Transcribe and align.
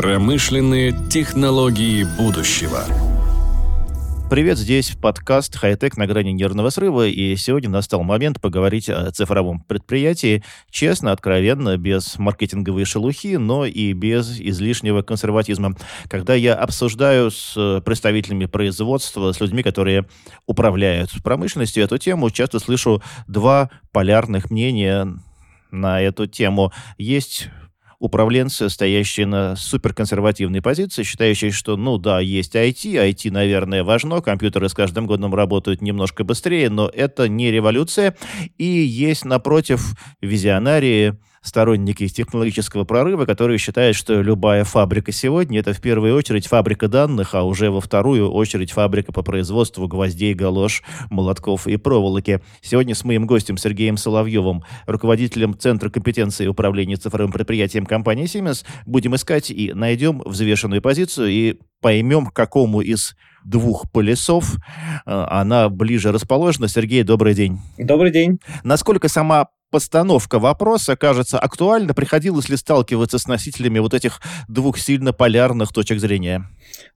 Промышленные 0.00 0.94
технологии 1.10 2.04
будущего. 2.16 2.84
Привет, 4.30 4.56
здесь 4.56 4.92
подкаст 4.92 5.54
«Хай-тек 5.58 5.98
на 5.98 6.06
грани 6.06 6.30
нервного 6.30 6.70
срыва», 6.70 7.06
и 7.06 7.36
сегодня 7.36 7.68
настал 7.68 8.02
момент 8.02 8.40
поговорить 8.40 8.88
о 8.88 9.10
цифровом 9.10 9.60
предприятии 9.60 10.42
честно, 10.70 11.12
откровенно, 11.12 11.76
без 11.76 12.18
маркетинговой 12.18 12.86
шелухи, 12.86 13.36
но 13.36 13.66
и 13.66 13.92
без 13.92 14.40
излишнего 14.40 15.02
консерватизма. 15.02 15.74
Когда 16.08 16.34
я 16.34 16.54
обсуждаю 16.54 17.30
с 17.30 17.82
представителями 17.84 18.46
производства, 18.46 19.32
с 19.32 19.40
людьми, 19.40 19.62
которые 19.62 20.06
управляют 20.46 21.10
промышленностью 21.22 21.84
эту 21.84 21.98
тему, 21.98 22.30
часто 22.30 22.58
слышу 22.58 23.02
два 23.28 23.68
полярных 23.92 24.50
мнения 24.50 25.14
на 25.70 26.00
эту 26.00 26.26
тему. 26.26 26.72
Есть 26.96 27.50
управленцы, 28.00 28.68
стоящие 28.70 29.26
на 29.26 29.54
суперконсервативной 29.54 30.62
позиции, 30.62 31.02
считающие, 31.02 31.52
что, 31.52 31.76
ну 31.76 31.98
да, 31.98 32.18
есть 32.18 32.56
IT, 32.56 32.94
IT, 32.94 33.30
наверное, 33.30 33.84
важно, 33.84 34.22
компьютеры 34.22 34.68
с 34.68 34.74
каждым 34.74 35.06
годом 35.06 35.34
работают 35.34 35.82
немножко 35.82 36.24
быстрее, 36.24 36.70
но 36.70 36.88
это 36.88 37.28
не 37.28 37.50
революция. 37.50 38.16
И 38.56 38.64
есть, 38.64 39.26
напротив, 39.26 39.94
визионарии, 40.22 41.18
сторонники 41.42 42.06
технологического 42.08 42.84
прорыва, 42.84 43.24
которые 43.24 43.58
считают, 43.58 43.96
что 43.96 44.20
любая 44.20 44.64
фабрика 44.64 45.10
сегодня 45.12 45.60
это 45.60 45.72
в 45.72 45.80
первую 45.80 46.14
очередь 46.14 46.46
фабрика 46.46 46.88
данных, 46.88 47.34
а 47.34 47.42
уже 47.44 47.70
во 47.70 47.80
вторую 47.80 48.30
очередь 48.30 48.72
фабрика 48.72 49.12
по 49.12 49.22
производству 49.22 49.88
гвоздей, 49.88 50.34
галош, 50.34 50.82
молотков 51.10 51.66
и 51.66 51.76
проволоки. 51.76 52.40
Сегодня 52.60 52.94
с 52.94 53.04
моим 53.04 53.26
гостем 53.26 53.56
Сергеем 53.56 53.96
Соловьевым, 53.96 54.64
руководителем 54.86 55.58
Центра 55.58 55.88
компетенции 55.88 56.46
управления 56.46 56.96
цифровым 56.96 57.32
предприятием 57.32 57.86
компании 57.86 58.26
Siemens, 58.26 58.64
будем 58.86 59.14
искать 59.14 59.50
и 59.50 59.72
найдем 59.72 60.22
взвешенную 60.24 60.82
позицию 60.82 61.28
и 61.28 61.58
поймем, 61.80 62.26
к 62.26 62.34
какому 62.34 62.82
из 62.82 63.16
двух 63.44 63.90
полюсов 63.90 64.56
э, 65.06 65.10
она 65.10 65.70
ближе 65.70 66.12
расположена. 66.12 66.68
Сергей, 66.68 67.02
добрый 67.02 67.34
день. 67.34 67.58
Добрый 67.78 68.12
день. 68.12 68.38
Насколько 68.64 69.08
сама 69.08 69.46
постановка 69.70 70.38
вопроса 70.38 70.96
кажется 70.96 71.38
актуальна? 71.38 71.94
Приходилось 71.94 72.48
ли 72.48 72.56
сталкиваться 72.56 73.18
с 73.18 73.26
носителями 73.26 73.78
вот 73.78 73.94
этих 73.94 74.20
двух 74.48 74.78
сильно 74.78 75.12
полярных 75.12 75.72
точек 75.72 76.00
зрения? 76.00 76.46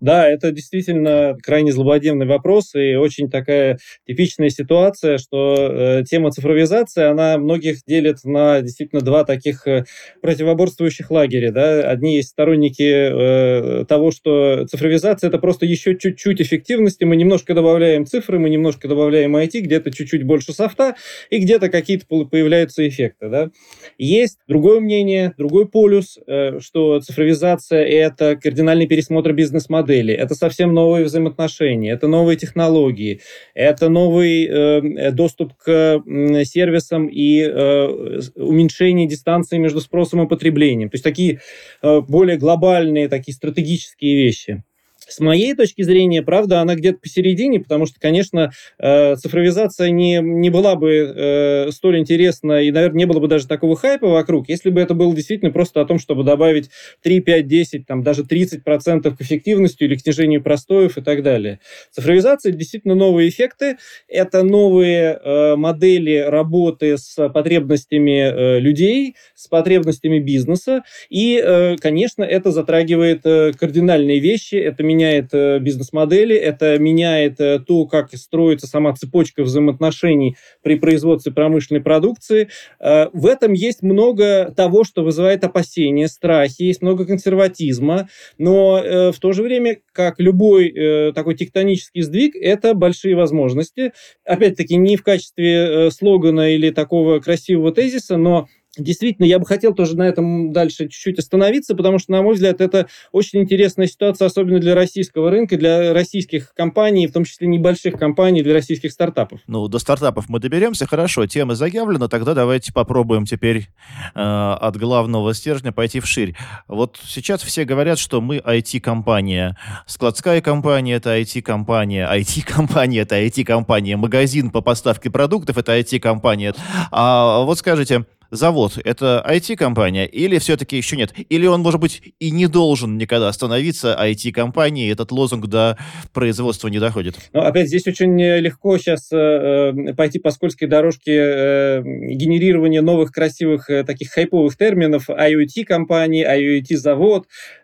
Да, 0.01 0.29
это 0.29 0.51
действительно 0.51 1.37
крайне 1.43 1.73
злободневный 1.73 2.27
вопрос 2.27 2.75
и 2.75 2.95
очень 2.95 3.31
такая 3.31 3.79
типичная 4.07 4.51
ситуация, 4.51 5.19
что 5.19 5.57
э, 5.57 6.05
тема 6.09 6.31
цифровизации, 6.31 7.05
она 7.05 7.39
многих 7.39 7.85
делит 7.87 8.19
на 8.25 8.61
действительно 8.61 9.03
два 9.03 9.25
таких 9.25 9.67
э, 9.67 9.85
противоборствующих 10.21 11.11
лагеря. 11.11 11.53
Да? 11.53 11.89
Одни 11.89 12.17
есть 12.17 12.31
сторонники 12.31 12.83
э, 12.83 13.85
того, 13.87 14.11
что 14.11 14.67
цифровизация 14.67 15.29
это 15.29 15.39
просто 15.39 15.67
еще 15.67 15.97
чуть-чуть 15.97 16.41
эффективности, 16.41 17.05
мы 17.05 17.17
немножко 17.17 17.55
добавляем 17.55 18.07
цифры, 18.07 18.39
мы 18.39 18.51
немножко 18.51 18.89
добавляем 18.89 19.37
IT, 19.37 19.61
где-то 19.61 19.91
чуть-чуть 19.93 20.25
больше 20.25 20.53
софта, 20.53 20.95
и 21.31 21.39
где-то 21.39 21.69
какие-то 21.69 22.07
появляются 22.07 22.64
эффекты. 22.69 23.29
Да? 23.29 23.51
Есть 23.99 24.39
другое 24.49 24.81
мнение, 24.81 25.33
другой 25.37 25.69
полюс, 25.69 26.19
э, 26.27 26.61
что 26.61 27.01
цифровизация 27.01 27.85
это 27.85 28.37
кардинальный 28.37 28.87
пересмотр 28.87 29.33
бизнес-модели, 29.33 30.15
это 30.15 30.35
совсем 30.35 30.73
новые 30.73 31.05
взаимоотношения, 31.05 31.93
это 31.93 32.09
новые 32.09 32.37
технологии, 32.37 33.21
это 33.55 33.89
новый 33.89 34.47
э, 34.47 35.11
доступ 35.13 35.55
к 35.55 35.71
э, 35.71 36.45
сервисам 36.45 37.09
и 37.09 37.41
э, 37.43 38.21
уменьшение 38.37 39.09
дистанции 39.09 39.59
между 39.59 39.81
спросом 39.81 40.23
и 40.23 40.29
потреблением. 40.29 40.91
То 40.91 40.95
есть 40.95 41.05
такие 41.05 41.41
э, 41.83 42.01
более 42.01 42.37
глобальные, 42.37 43.09
такие 43.09 43.35
стратегические 43.35 44.17
вещи. 44.17 44.65
С 45.09 45.21
моей 45.21 45.55
точки 45.55 45.83
зрения, 45.83 46.23
правда, 46.23 46.61
она 46.61 46.75
где-то 46.75 46.99
посередине, 46.99 47.61
потому 47.61 47.87
что, 47.87 48.01
конечно, 48.01 48.53
э, 48.79 49.17
цифровизация 49.17 49.91
не, 49.91 50.21
не 50.23 50.51
была 50.51 50.77
бы 50.77 50.93
э, 50.93 51.71
столь 51.73 51.99
интересна, 51.99 52.63
и, 52.63 52.71
наверное, 52.71 52.99
не 52.99 53.05
было 53.07 53.21
бы 53.21 53.29
даже 53.29 53.47
такого 53.47 53.77
хайпа 53.77 54.09
вокруг, 54.09 54.49
если 54.49 54.71
бы 54.71 54.81
это 54.81 54.95
было 54.95 55.15
действительно 55.15 55.51
просто 55.51 55.81
о 55.81 55.85
том, 55.85 55.99
чтобы 55.99 56.25
добавить 56.25 56.71
3, 57.03 57.21
5, 57.21 57.47
10, 57.47 57.87
там, 57.87 58.03
даже 58.03 58.23
30% 58.23 59.17
к 59.17 59.21
эффективности 59.21 59.85
или 59.85 59.97
к 59.97 60.01
снижению 60.01 60.43
простоев 60.43 60.97
и 60.97 61.03
так 61.03 61.23
далее. 61.23 61.61
Цифровизация– 61.91 62.53
действительно 62.55 62.95
новые 62.95 63.29
эффекты, 63.29 63.77
это 64.09 64.43
новые 64.43 65.19
э, 65.23 65.57
модели 65.57 66.17
работы 66.17 66.97
с 66.97 67.29
потребностями 67.29 68.59
людей, 68.59 69.17
с 69.35 69.49
потребностями 69.49 70.19
бизнеса, 70.19 70.83
и, 71.11 71.77
конечно, 71.81 72.23
это 72.23 72.51
затрагивает 72.51 73.23
кардинальные 73.23 74.19
вещи, 74.19 74.55
это 74.55 74.83
меняет 74.95 75.33
э, 75.33 75.59
бизнес-модели, 75.59 76.37
это 76.37 76.79
меняет 76.79 77.41
э, 77.41 77.59
то, 77.59 77.87
как 77.87 78.15
строится 78.15 78.67
сама 78.67 78.95
цепочка 78.95 79.43
взаимоотношений 79.43 80.37
при 80.63 80.77
производстве 80.77 81.33
промышленной 81.33 81.83
продукции. 81.83 82.49
Э, 82.81 83.09
в 83.13 83.27
этом 83.27 83.53
есть 83.53 83.83
много 83.83 84.53
того, 84.57 84.85
что 84.85 85.03
вызывает 85.03 85.45
опасения, 85.45 86.09
страхи, 86.09 86.63
есть 86.63 86.83
много 86.83 87.05
консерватизма, 87.05 88.09
но 88.39 88.83
в 89.13 89.19
то 89.21 89.33
же 89.33 89.43
время, 89.43 89.79
как 89.93 90.21
любой 90.21 91.13
такой 91.13 91.35
тектонический 91.35 92.03
сдвиг, 92.03 92.37
это 92.37 92.75
большие 92.75 93.17
возможности. 93.17 93.93
Опять-таки, 94.25 94.77
не 94.77 94.97
в 94.97 95.03
качестве 95.03 95.91
слогана 95.91 96.55
или 96.55 96.71
такого 96.71 97.21
красивого 97.21 97.73
тезиса, 97.73 98.17
но 98.17 98.49
Действительно, 98.77 99.27
я 99.27 99.39
бы 99.39 99.47
хотел 99.47 99.75
тоже 99.75 99.97
на 99.97 100.03
этом 100.03 100.53
дальше 100.53 100.89
чуть-чуть 100.89 101.19
остановиться, 101.19 101.75
потому 101.75 101.99
что, 101.99 102.13
на 102.13 102.23
мой 102.23 102.35
взгляд, 102.35 102.61
это 102.61 102.89
очень 103.13 103.41
интересная 103.41 103.87
ситуация, 103.87 104.27
особенно 104.27 104.59
для 104.59 104.75
российского 104.75 105.31
рынка, 105.31 105.57
для 105.57 105.93
российских 105.93 106.53
компаний, 106.55 107.07
в 107.07 107.13
том 107.13 107.25
числе 107.25 107.47
небольших 107.47 107.99
компаний, 107.99 108.43
для 108.43 108.55
российских 108.55 108.93
стартапов. 108.93 109.41
Ну, 109.47 109.69
до 109.69 109.79
стартапов 109.79 110.29
мы 110.29 110.41
доберемся, 110.41 110.87
хорошо, 110.87 111.27
тема 111.27 111.55
заявлена, 111.55 112.09
тогда 112.09 112.35
давайте 112.35 112.73
попробуем 112.73 113.25
теперь 113.25 113.69
э, 114.15 114.21
от 114.21 114.77
главного 114.77 115.35
стержня 115.35 115.73
пойти 115.73 116.01
вширь. 116.01 116.35
Вот 116.69 116.99
сейчас 117.05 117.43
все 117.43 117.65
говорят, 117.65 117.99
что 117.99 118.21
мы 118.21 118.39
IT-компания, 118.39 119.57
складская 119.87 120.41
компания– 120.41 120.95
это 120.97 121.19
IT-компания, 121.21 122.09
IT-компания– 122.13 123.01
это 123.03 123.23
IT-компания, 123.23 123.97
магазин 123.97 124.51
по 124.51 124.61
поставке 124.61 125.11
продуктов– 125.11 125.59
это 125.59 125.79
IT-компания. 125.79 126.55
А 126.91 127.43
вот 127.43 127.59
скажите, 127.59 128.05
завод– 128.35 128.79
это 128.85 129.25
IT-компания 129.29 130.07
или 130.07 130.39
все-таки 130.39 130.77
еще 130.77 130.97
нет? 130.97 131.13
Или 131.29 131.47
он, 131.47 131.61
может 131.61 131.81
быть, 131.81 132.03
и 132.19 132.31
не 132.31 132.47
должен 132.47 132.99
никогда 132.99 133.33
становиться 133.33 133.99
IT-компанией, 134.01 134.91
этот 134.91 135.13
лозунг 135.13 135.47
до 135.47 135.79
производства 136.13 136.69
не 136.69 136.79
доходит? 136.79 137.17
Ну, 137.33 137.41
опять, 137.41 137.69
здесь 137.69 137.87
очень 137.87 138.21
легко 138.21 138.79
сейчас 138.79 139.11
э, 139.13 139.17
э, 139.17 139.95
пойти 139.95 140.19
по 140.19 140.31
скользкой 140.31 140.69
дорожке 140.69 141.13
э, 141.13 141.83
генерирования 141.83 142.83
новых 142.83 143.13
красивых 143.13 143.71
э, 143.71 143.85
таких 143.85 144.11
хайповых 144.11 144.57
терминов 144.57 145.09
IoT-компании, 145.09 146.27
IoT-завод, 146.27 147.27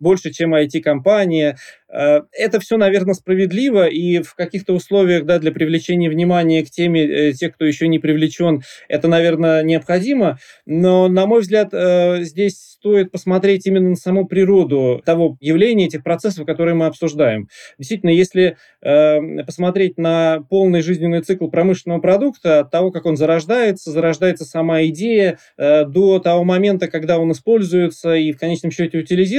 больше, 0.00 0.32
чем 0.32 0.54
IT-компания. 0.54 1.56
Э, 1.92 2.22
это 2.32 2.60
все, 2.60 2.76
наверное, 2.76 3.14
справедливо, 3.14 3.86
и 3.86 4.20
в 4.22 4.34
каких-то 4.34 4.74
условиях 4.74 5.24
да, 5.24 5.38
для 5.38 5.52
привлечения 5.52 6.10
внимания 6.10 6.64
к 6.64 6.70
теме 6.70 7.04
э, 7.04 7.32
тех, 7.32 7.54
кто 7.54 7.64
еще 7.64 7.88
не 7.88 7.98
привлечен, 7.98 8.62
это, 8.88 9.08
наверное, 9.08 9.62
необходимо. 9.62 10.38
Но, 10.66 11.08
на 11.08 11.26
мой 11.26 11.40
взгляд, 11.40 11.68
э, 11.72 12.22
здесь 12.22 12.76
стоит 12.78 13.10
посмотреть 13.10 13.66
именно 13.66 13.90
на 13.90 13.96
саму 13.96 14.26
природу 14.26 15.02
того 15.04 15.36
явления, 15.40 15.86
этих 15.86 16.02
процессов, 16.02 16.46
которые 16.46 16.74
мы 16.74 16.86
обсуждаем. 16.86 17.48
Действительно, 17.78 18.10
если 18.10 18.56
посмотреть 18.80 19.98
на 19.98 20.40
полный 20.48 20.82
жизненный 20.82 21.22
цикл 21.22 21.48
промышленного 21.48 22.00
продукта, 22.00 22.60
от 22.60 22.70
того, 22.70 22.92
как 22.92 23.06
он 23.06 23.16
зарождается, 23.16 23.90
зарождается 23.90 24.44
сама 24.44 24.84
идея, 24.84 25.38
до 25.56 26.20
того 26.20 26.44
момента, 26.44 26.86
когда 26.86 27.18
он 27.18 27.32
используется 27.32 28.14
и 28.14 28.30
в 28.30 28.38
конечном 28.38 28.70
счете 28.70 28.98
утилизируется, 28.98 29.35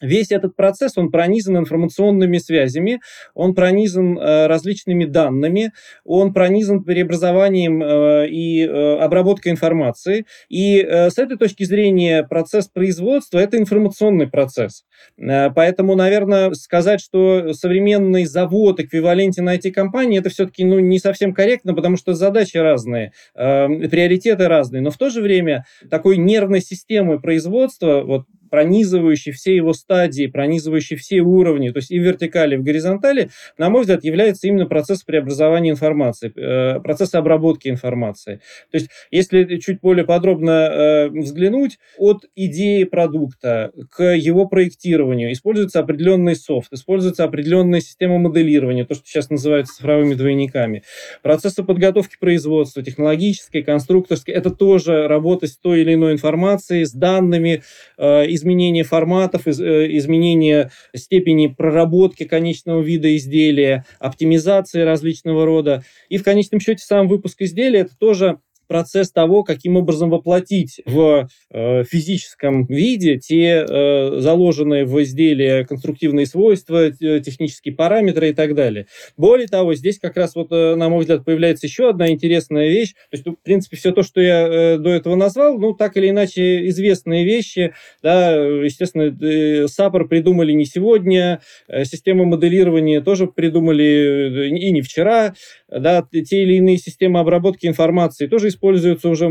Весь 0.00 0.30
этот 0.30 0.54
процесс, 0.54 0.96
он 0.96 1.10
пронизан 1.10 1.58
информационными 1.58 2.38
связями, 2.38 3.00
он 3.34 3.54
пронизан 3.54 4.18
э, 4.18 4.46
различными 4.46 5.04
данными, 5.04 5.72
он 6.04 6.32
пронизан 6.32 6.84
преобразованием 6.84 7.82
э, 7.82 8.28
и 8.28 8.64
э, 8.64 8.96
обработкой 8.98 9.52
информации. 9.52 10.24
И 10.48 10.80
э, 10.80 11.10
с 11.10 11.18
этой 11.18 11.36
точки 11.36 11.64
зрения 11.64 12.22
процесс 12.22 12.68
производства– 12.68 13.38
это 13.40 13.58
информационный 13.58 14.28
процесс. 14.28 14.84
Э, 15.18 15.50
поэтому, 15.50 15.96
наверное, 15.96 16.52
сказать, 16.52 17.00
что 17.00 17.52
современный 17.52 18.24
завод 18.24 18.78
эквивалентен 18.78 19.48
IT-компании, 19.48 20.20
это 20.20 20.30
все-таки 20.30 20.64
ну, 20.64 20.78
не 20.78 21.00
совсем 21.00 21.34
корректно, 21.34 21.74
потому 21.74 21.96
что 21.96 22.14
задачи 22.14 22.56
разные, 22.56 23.12
э, 23.34 23.66
приоритеты 23.88 24.46
разные. 24.46 24.80
Но 24.80 24.90
в 24.90 24.96
то 24.96 25.10
же 25.10 25.22
время 25.22 25.64
такой 25.90 26.18
нервной 26.18 26.60
системы 26.60 27.20
производства, 27.20 28.02
вот 28.02 28.26
пронизывающий 28.50 29.32
все 29.32 29.54
его 29.54 29.72
стадии, 29.72 30.26
пронизывающий 30.26 30.96
все 30.96 31.20
уровни, 31.20 31.70
то 31.70 31.78
есть 31.78 31.90
и 31.90 31.98
в 31.98 32.02
вертикали, 32.02 32.54
и 32.54 32.58
в 32.58 32.62
горизонтали, 32.62 33.30
на 33.56 33.70
мой 33.70 33.82
взгляд, 33.82 34.04
является 34.04 34.46
именно 34.48 34.66
процесс 34.66 35.02
преобразования 35.02 35.70
информации, 35.70 36.32
э, 36.34 36.80
процесс 36.80 37.14
обработки 37.14 37.68
информации. 37.68 38.40
То 38.70 38.78
есть, 38.78 38.88
если 39.10 39.58
чуть 39.58 39.80
более 39.80 40.04
подробно 40.04 40.50
э, 40.50 41.08
взглянуть, 41.08 41.78
от 41.96 42.24
идеи 42.34 42.84
продукта 42.84 43.72
к 43.90 44.02
его 44.14 44.46
проектированию 44.46 45.32
используется 45.32 45.80
определенный 45.80 46.36
софт, 46.36 46.72
используется 46.72 47.24
определенная 47.24 47.80
система 47.80 48.18
моделирования, 48.18 48.84
то, 48.84 48.94
что 48.94 49.06
сейчас 49.06 49.30
называется 49.30 49.74
цифровыми 49.74 50.14
двойниками. 50.14 50.82
Процессы 51.22 51.62
подготовки 51.62 52.16
производства, 52.18 52.82
технологической, 52.82 53.62
конструкторской, 53.62 54.34
это 54.34 54.50
тоже 54.50 55.08
работа 55.08 55.46
с 55.46 55.56
той 55.56 55.80
или 55.82 55.94
иной 55.94 56.12
информацией, 56.12 56.84
с 56.84 56.92
данными, 56.92 57.62
э, 57.96 58.26
изменение 58.38 58.84
форматов, 58.84 59.46
изменение 59.46 60.70
степени 60.96 61.48
проработки 61.48 62.24
конечного 62.24 62.80
вида 62.80 63.14
изделия, 63.16 63.84
оптимизации 63.98 64.80
различного 64.80 65.44
рода. 65.44 65.82
И 66.08 66.16
в 66.16 66.24
конечном 66.24 66.60
счете 66.60 66.84
сам 66.84 67.08
выпуск 67.08 67.42
изделия– 67.42 67.80
это 67.80 67.96
тоже 67.98 68.38
процесс 68.68 69.10
того, 69.10 69.42
каким 69.42 69.76
образом 69.76 70.10
воплотить 70.10 70.80
в 70.86 71.28
э, 71.50 71.84
физическом 71.84 72.66
виде 72.66 73.18
те 73.18 73.64
э, 73.68 74.20
заложенные 74.20 74.84
в 74.84 75.02
изделии 75.02 75.64
конструктивные 75.64 76.26
свойства, 76.26 76.90
технические 76.90 77.74
параметры 77.74 78.30
и 78.30 78.32
так 78.32 78.54
далее. 78.54 78.86
Более 79.16 79.48
того, 79.48 79.74
здесь 79.74 79.98
как 79.98 80.16
раз 80.16 80.34
вот, 80.34 80.52
э, 80.52 80.74
на 80.76 80.88
мой 80.88 81.00
взгляд, 81.00 81.24
появляется 81.24 81.66
еще 81.66 81.90
одна 81.90 82.10
интересная 82.10 82.68
вещь. 82.68 82.92
То 82.92 83.14
есть, 83.14 83.26
ну, 83.26 83.32
в 83.32 83.42
принципе, 83.42 83.76
все 83.76 83.92
то, 83.92 84.02
что 84.02 84.20
я 84.20 84.46
э, 84.46 84.78
до 84.78 84.90
этого 84.90 85.14
назвал, 85.16 85.58
ну, 85.58 85.74
так 85.74 85.96
или 85.96 86.10
иначе, 86.10 86.68
известные 86.68 87.24
вещи. 87.24 87.74
Да, 88.02 88.34
естественно, 88.34 89.16
э, 89.20 89.66
САПР 89.68 90.08
придумали 90.08 90.52
не 90.52 90.66
сегодня, 90.66 91.40
э, 91.68 91.84
системы 91.84 92.26
моделирования 92.26 93.00
тоже 93.00 93.26
придумали 93.26 94.46
э, 94.46 94.48
и 94.48 94.70
не 94.70 94.82
вчера 94.82 95.34
да, 95.68 96.06
те 96.10 96.42
или 96.42 96.54
иные 96.54 96.78
системы 96.78 97.20
обработки 97.20 97.66
информации 97.66 98.26
тоже 98.26 98.48
используются 98.48 99.08
уже, 99.08 99.28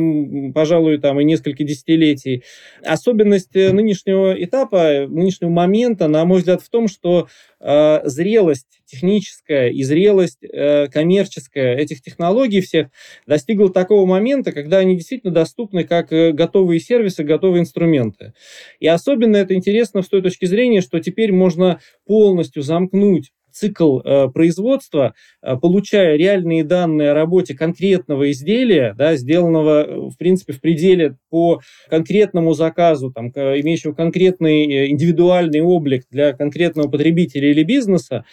пожалуй, 0.54 1.00
там 1.00 1.19
и 1.19 1.24
несколько 1.24 1.63
десятилетий. 1.63 2.44
Особенность 2.84 3.56
э, 3.56 3.72
нынешнего 3.72 4.34
этапа, 4.34 5.07
нынешнего 5.07 5.50
момента, 5.50 6.07
на 6.07 6.25
мой 6.25 6.39
взгляд, 6.39 6.62
в 6.62 6.69
том, 6.69 6.88
что 6.88 7.28
э, 7.60 8.01
зрелость 8.04 8.81
техническая 8.86 9.69
и 9.69 9.84
зрелость 9.84 10.44
э, 10.44 10.88
коммерческая 10.88 11.75
этих 11.75 12.01
технологий 12.01 12.62
всех 12.62 12.88
достигла 13.25 13.72
такого 13.72 14.06
момента, 14.06 14.51
когда 14.51 14.78
они 14.78 14.95
действительно 14.95 15.33
доступны 15.33 15.83
как 15.83 16.13
э, 16.13 16.31
готовые 16.31 16.80
сервисы, 16.80 17.24
готовые 17.24 17.62
инструменты. 17.62 18.33
И 18.80 18.88
особенно 18.88 19.38
это 19.38 19.56
интересно 19.56 20.04
с 20.04 20.07
той 20.07 20.22
точки 20.22 20.45
зрения, 20.45 20.81
что 20.81 21.00
теперь 21.00 21.31
можно 21.31 21.80
полностью 22.06 22.62
замкнуть 22.62 23.31
цикл 23.57 24.00
э, 24.00 24.27
производства, 24.30 25.13
э, 25.42 25.56
получая 25.57 26.15
реальные 26.15 26.63
данные 26.63 27.12
о 27.12 27.13
работе 27.13 27.56
конкретного 27.56 28.31
изделия, 28.31 28.94
да, 28.98 29.15
сделанного, 29.15 29.83
э, 29.83 29.95
в 30.09 30.18
принципе, 30.18 30.54
в 30.54 30.62
пределе 30.62 31.18
по 31.30 31.62
конкретному 31.89 32.54
заказу, 32.54 33.12
там, 33.12 33.27
имеющего 33.30 33.94
конкретный 33.94 34.65
э, 34.65 34.88
индивидуальный 34.89 35.62
облик 35.62 36.04
для 36.12 36.33
конкретного 36.33 36.89
потребителя 36.89 37.50
или 37.50 37.63
бизнеса, 37.63 38.25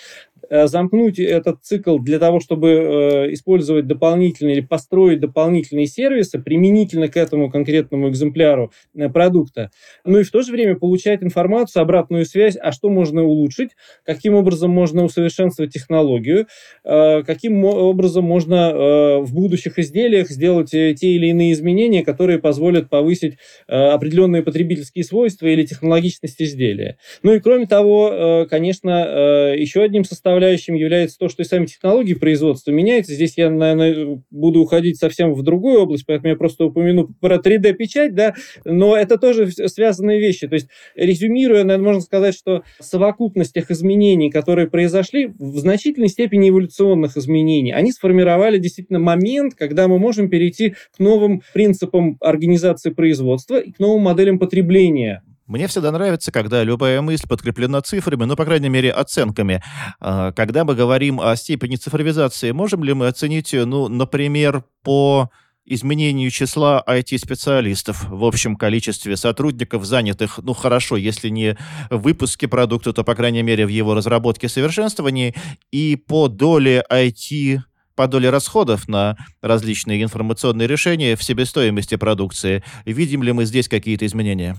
замкнуть 0.67 1.19
этот 1.19 1.63
цикл 1.63 1.99
для 1.99 2.19
того, 2.19 2.39
чтобы 2.41 2.69
э, 2.69 3.33
использовать 3.33 3.87
дополнительные 3.87 4.57
или 4.57 4.61
построить 4.61 5.21
дополнительные 5.21 5.87
сервисы 5.87 6.39
применительно 6.39 7.09
к 7.09 7.17
этому 7.17 7.51
конкретному 7.51 8.09
экземпляру 8.11 8.71
э, 8.95 9.09
продукта. 9.09 9.71
Ну 10.05 10.19
и 10.21 10.23
в 10.23 10.31
то 10.31 10.43
же 10.43 10.53
время 10.53 10.77
получать 10.77 11.23
информацию, 11.23 11.83
обратную 11.83 12.27
связь, 12.27 12.57
а 12.61 12.73
что 12.73 12.91
можно 12.91 13.25
улучшить, 13.25 13.71
каким 14.05 14.35
образом 14.35 14.71
можно 14.71 15.05
усовершенствовать 15.05 15.73
технологию, 15.73 16.47
каким 16.85 17.65
образом 17.65 18.25
можно 18.25 19.21
в 19.21 19.35
будущих 19.35 19.79
изделиях 19.79 20.29
сделать 20.29 20.71
те 20.71 20.93
или 20.93 21.29
иные 21.29 21.53
изменения, 21.53 22.05
которые 22.05 22.39
позволят 22.39 22.89
повысить 22.89 23.39
определенные 23.67 24.43
потребительские 24.43 25.05
свойства 25.05 25.47
или 25.47 25.65
технологичность 25.65 26.41
изделия. 26.41 26.99
Ну 27.23 27.33
и 27.35 27.41
кроме 27.41 27.67
того, 27.67 28.47
конечно, 28.49 29.55
еще 29.57 29.83
одним 29.83 30.05
составом 30.05 30.44
составляющим 30.45 30.75
является 30.75 31.19
то, 31.19 31.29
что 31.29 31.43
и 31.43 31.47
сами 31.47 31.67
технологии 31.67 32.15
производства 32.15 32.71
меняются. 32.71 33.15
Здесь 33.15 33.35
я, 33.37 33.51
наверное, 33.51 34.23
буду 34.31 34.61
уходить 34.61 34.99
совсем 34.99 35.33
в 35.33 35.43
другую 35.43 35.81
область, 35.81 36.05
поэтому 36.07 36.31
я 36.31 36.37
просто 36.37 36.67
упомяну 36.67 37.09
про 37.21 37.37
3D-печать, 37.37 38.15
да, 38.15 38.35
но 38.65 38.97
это 38.97 39.19
тоже 39.19 39.51
связанные 39.51 40.21
вещи. 40.21 40.47
То 40.47 40.55
есть, 40.55 40.69
резюмируя, 40.95 41.65
наверное, 41.65 41.87
можно 41.87 42.01
сказать, 42.03 42.35
что 42.35 42.63
совокупность 42.81 43.55
тех 43.55 43.71
изменений, 43.71 44.31
которые 44.31 44.69
произошли, 44.69 45.33
в 45.39 45.59
значительной 45.59 46.09
степени 46.09 46.51
эволюционных 46.51 47.17
изменений, 47.17 47.73
они 47.73 47.93
сформировали 47.93 48.59
действительно 48.59 48.99
момент, 48.99 49.55
когда 49.55 49.89
мы 49.89 49.99
можем 49.99 50.29
перейти 50.29 50.75
к 50.95 50.99
новым 50.99 51.43
принципам 51.53 52.19
организации 52.21 52.91
производства 52.91 53.59
и 53.59 53.73
к 53.73 53.79
новым 53.79 54.03
моделям 54.03 54.39
потребления 54.39 55.23
мне 55.47 55.67
всегда 55.67 55.93
нравится, 55.93 56.33
когда 56.33 56.63
любая 56.65 57.01
мысль 57.01 57.29
подкреплена 57.29 57.83
цифрами, 57.83 58.25
ну, 58.25 58.37
по 58.37 58.45
крайней 58.45 58.69
мере, 58.71 58.91
оценками. 58.91 59.63
А, 60.01 60.33
когда 60.33 60.65
мы 60.65 60.75
говорим 60.75 61.21
о 61.21 61.37
степени 61.37 61.77
цифровизации, 61.77 62.53
можем 62.53 62.83
ли 62.83 62.95
мы 62.95 63.09
оценить, 63.09 63.53
ну, 63.53 63.89
например, 63.89 64.65
по 64.83 65.31
изменению 65.67 66.31
числа 66.31 66.83
IT-специалистов 66.87 68.09
в 68.09 68.25
общем 68.25 68.57
количестве 68.57 69.17
сотрудников, 69.17 69.85
занятых, 69.85 70.39
ну 70.43 70.53
хорошо, 70.53 70.97
если 70.97 71.29
не 71.29 71.57
в 71.91 71.99
выпуске 71.99 72.49
продукта, 72.49 72.93
то, 72.93 73.05
по 73.05 73.15
крайней 73.15 73.43
мере, 73.43 73.67
в 73.67 73.71
его 73.71 73.95
разработке 73.95 74.47
и 74.47 74.51
совершенствовании, 74.51 75.35
и 75.71 75.97
по 75.97 76.29
доле 76.29 76.85
IT 76.91 77.61
по 77.97 78.09
доле 78.09 78.31
расходов 78.31 78.89
на 78.89 79.17
различные 79.41 80.03
информационные 80.03 80.67
решения 80.67 81.15
в 81.15 81.23
себестоимости 81.23 81.95
продукции. 81.95 82.65
Видим 82.85 83.23
ли 83.23 83.31
мы 83.31 83.45
здесь 83.45 83.69
какие-то 83.69 84.05
изменения? 84.05 84.57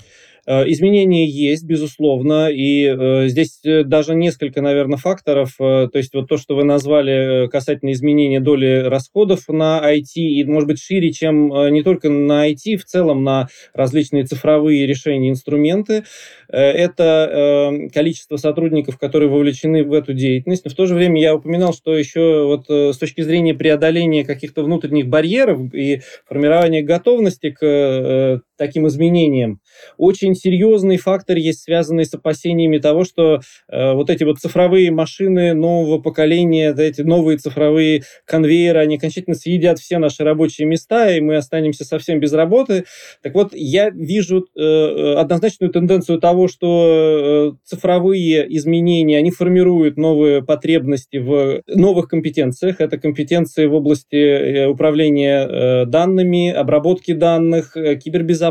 Э, 0.48 0.64
изменения 0.68 1.28
есть, 1.28 1.66
безусловно, 1.66 2.50
и 2.52 2.86
э, 2.86 3.28
здесь 3.28 3.60
э, 3.64 3.84
даже 3.84 4.16
несколько, 4.16 4.62
наверное, 4.62 4.98
факторов. 4.98 5.56
То 5.58 5.90
есть 5.94 6.14
вот 6.14 6.28
то, 6.28 6.38
что 6.38 6.56
вы 6.56 6.64
назвали 6.64 7.48
касательно 7.48 7.92
изменения 7.92 8.40
доли 8.40 8.84
расходов 8.86 9.48
на 9.48 9.82
IT, 9.84 10.16
и, 10.16 10.44
может 10.44 10.68
быть, 10.68 10.82
шире, 10.82 11.12
чем 11.12 11.48
не 11.74 11.82
только 11.84 12.10
на 12.10 12.50
IT, 12.50 12.78
в 12.78 12.86
целом 12.86 13.24
на 13.24 13.48
различные 13.74 14.26
цифровые 14.26 14.86
решения, 14.86 15.30
инструменты. 15.30 16.04
Это 16.48 17.72
количество 17.94 18.38
сотрудников, 18.38 18.98
которые 18.98 19.30
вовлечены 19.30 19.84
в 19.84 19.94
эту 19.94 20.14
деятельность. 20.14 20.66
Но 20.66 20.72
в 20.72 20.76
то 20.76 20.86
же 20.86 20.96
время 20.96 21.22
я 21.22 21.36
упоминал, 21.36 21.74
что 21.74 21.98
еще 21.98 22.46
вот 22.46 22.70
с 22.70 22.98
точки 22.98 23.22
зрения 23.22 23.54
преодоления 23.54 24.24
каких-то 24.24 24.64
внутренних 24.64 25.08
барьеров 25.08 25.74
и 25.74 26.02
формирования 26.28 26.82
готовности 26.82 27.52
к 27.52 28.42
таким 28.58 28.88
изменениям, 28.88 29.60
очень 29.98 30.36
серьезный 30.36 30.98
фактор 30.98 31.38
есть, 31.38 31.64
связанный 31.64 32.06
с 32.06 32.14
опасениями 32.14 32.78
того, 32.78 33.04
что 33.04 33.42
э, 33.70 33.94
вот 33.94 34.10
эти 34.10 34.24
вот 34.24 34.40
цифровые 34.40 34.92
машины 34.92 35.54
нового 35.54 36.00
поколения, 36.00 36.74
да, 36.74 36.84
эти 36.84 37.02
новые 37.02 37.38
цифровые 37.38 38.04
конвейеры, 38.26 38.80
они 38.80 38.98
окончательно 38.98 39.36
съедят 39.36 39.80
все 39.80 39.98
наши 39.98 40.24
рабочие 40.24 40.68
места, 40.68 41.12
и 41.12 41.22
мы 41.22 41.36
останемся 41.36 41.86
совсем 41.86 42.20
без 42.20 42.34
работы. 42.34 42.86
Так 43.22 43.34
вот, 43.34 43.50
я 43.54 43.90
вижу 43.90 44.46
э, 44.56 44.62
э 44.62 45.16
однозначную 45.16 45.72
тенденцию 45.72 46.20
того, 46.20 46.48
что 46.48 47.54
э, 47.56 47.58
цифровые 47.66 48.46
изменения, 48.58 49.18
они 49.18 49.32
формируют 49.32 49.98
новые 49.98 50.44
потребности 50.44 51.18
в 51.18 51.62
новых 51.68 52.08
компетенциях. 52.08 52.80
Это 52.80 52.98
компетенции 52.98 53.66
в 53.66 53.74
области 53.74 54.16
э, 54.16 54.68
управления 54.68 55.48
э, 55.48 55.86
данными, 55.86 56.52
обработки 56.52 57.14
данных, 57.14 57.76
э, 57.78 57.96
кибербезопасности, 57.96 58.45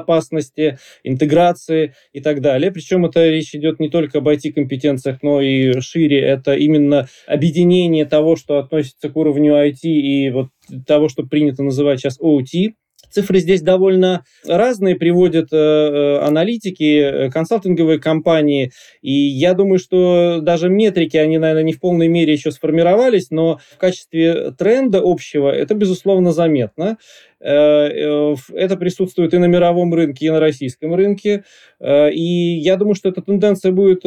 интеграции 1.03 1.65
компетенции 1.75 1.95
и 2.13 2.21
так 2.21 2.41
далее. 2.41 2.71
Причем 2.71 3.07
это 3.07 3.29
речь 3.29 3.55
идет 3.55 3.81
не 3.81 3.89
только 3.89 4.19
об 4.19 4.29
IT-компетенциях, 4.29 5.19
но 5.23 5.41
и 5.41 5.81
шире. 5.81 6.21
Это 6.21 6.55
именно 6.55 7.09
объединение 7.27 8.05
того, 8.05 8.37
что 8.37 8.59
относится 8.59 9.09
к 9.09 9.17
уровню 9.17 9.55
IT 9.55 9.81
и 9.83 10.31
вот 10.31 10.49
того, 10.87 11.09
что 11.09 11.25
принято 11.25 11.63
называть 11.63 12.01
сейчас 12.01 12.19
OT. 12.21 12.75
Цифры 13.11 13.39
здесь 13.39 13.63
довольно 13.63 14.25
разные, 14.45 14.97
приводят 14.97 15.53
э, 15.53 15.57
э 15.57 16.19
аналитики, 16.19 16.99
э, 16.99 17.31
консалтинговые 17.31 18.01
компании. 18.01 18.73
И 19.03 19.13
я 19.13 19.55
думаю, 19.55 19.79
что 19.79 20.41
даже 20.41 20.69
метрики, 20.69 21.17
они, 21.17 21.39
наверное, 21.39 21.63
не 21.63 21.75
в 21.75 21.81
полной 21.81 22.09
мере 22.09 22.33
еще 22.33 22.51
сформировались, 22.51 23.31
но 23.31 23.61
в 23.75 23.79
качестве 23.79 24.51
тренда 24.59 25.01
общего 25.01 25.49
это, 25.49 25.75
безусловно, 25.75 26.33
заметно. 26.33 26.97
Э, 27.45 27.89
э, 27.89 28.35
это 28.55 28.77
присутствует 28.77 29.35
и 29.35 29.39
на 29.39 29.45
мировом 29.45 29.93
рынке, 29.93 30.27
и 30.27 30.31
на 30.31 30.41
российском 30.41 30.95
рынке. 30.95 31.45
Э, 31.79 32.11
и 32.11 32.57
я 32.59 32.77
думаю, 32.77 32.95
что 32.95 33.11
эта 33.11 33.21
тенденция 33.21 33.71
будет 33.71 34.03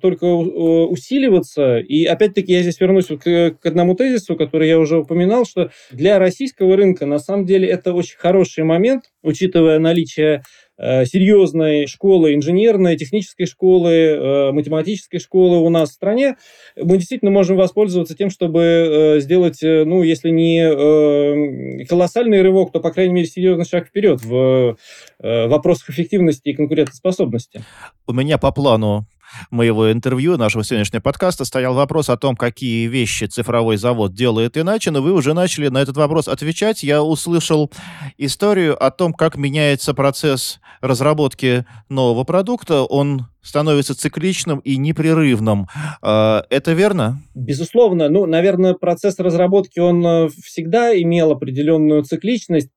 только 0.00 0.24
усиливаться. 0.24 1.78
И 1.78 2.04
опять-таки 2.04 2.52
я 2.52 2.60
здесь 2.60 2.78
вернусь 2.80 3.06
к, 3.06 3.56
одному 3.64 3.94
тезису, 3.94 4.36
который 4.36 4.68
я 4.68 4.78
уже 4.78 4.98
упоминал, 4.98 5.46
что 5.46 5.70
для 5.90 6.18
российского 6.18 6.76
рынка 6.76 7.06
на 7.06 7.18
самом 7.18 7.46
деле 7.46 7.66
это 7.66 7.94
очень 7.94 8.18
хороший 8.18 8.64
момент, 8.64 9.04
учитывая 9.22 9.78
наличие 9.78 10.42
серьезной 10.82 11.86
школы 11.86 12.34
инженерной, 12.34 12.96
технической 12.96 13.46
школы, 13.46 14.50
математической 14.52 15.18
школы 15.18 15.58
у 15.58 15.68
нас 15.68 15.90
в 15.90 15.92
стране, 15.92 16.36
мы 16.76 16.96
действительно 16.96 17.30
можем 17.30 17.56
воспользоваться 17.56 18.16
тем, 18.16 18.30
чтобы 18.30 19.18
сделать, 19.20 19.60
ну, 19.62 20.02
если 20.02 20.30
не 20.30 21.84
колоссальный 21.86 22.42
рывок, 22.42 22.72
то, 22.72 22.80
по 22.80 22.90
крайней 22.90 23.14
мере, 23.14 23.26
серьезный 23.28 23.64
шаг 23.64 23.86
вперед 23.86 24.20
в 24.24 24.76
вопросах 25.20 25.90
эффективности 25.90 26.48
и 26.48 26.54
конкурентоспособности. 26.54 27.62
У 28.06 28.12
меня 28.12 28.38
по 28.38 28.50
плану 28.50 29.06
моего 29.50 29.90
интервью, 29.90 30.36
нашего 30.36 30.64
сегодняшнего 30.64 31.00
подкаста, 31.00 31.44
стоял 31.44 31.74
вопрос 31.74 32.08
о 32.08 32.16
том, 32.16 32.36
какие 32.36 32.86
вещи 32.86 33.24
цифровой 33.24 33.76
завод 33.76 34.14
делает 34.14 34.56
иначе, 34.56 34.90
но 34.90 35.02
вы 35.02 35.12
уже 35.12 35.34
начали 35.34 35.68
на 35.68 35.78
этот 35.78 35.96
вопрос 35.96 36.28
отвечать. 36.28 36.82
Я 36.82 37.02
услышал 37.02 37.70
историю 38.18 38.82
о 38.82 38.90
том, 38.90 39.12
как 39.12 39.36
меняется 39.36 39.94
процесс 39.94 40.60
разработки 40.80 41.66
нового 41.88 42.24
продукта. 42.24 42.82
Он 42.82 43.26
становится 43.42 43.98
цикличным 43.98 44.60
и 44.60 44.76
непрерывным. 44.76 45.66
А, 46.00 46.44
это 46.48 46.72
верно? 46.72 47.20
Безусловно. 47.34 48.08
Ну, 48.08 48.26
наверное, 48.26 48.74
процесс 48.74 49.18
разработки, 49.18 49.80
он 49.80 50.06
э, 50.06 50.28
всегда 50.42 50.96
имел 50.98 51.32
определенную 51.32 52.04
цикличность. 52.04 52.70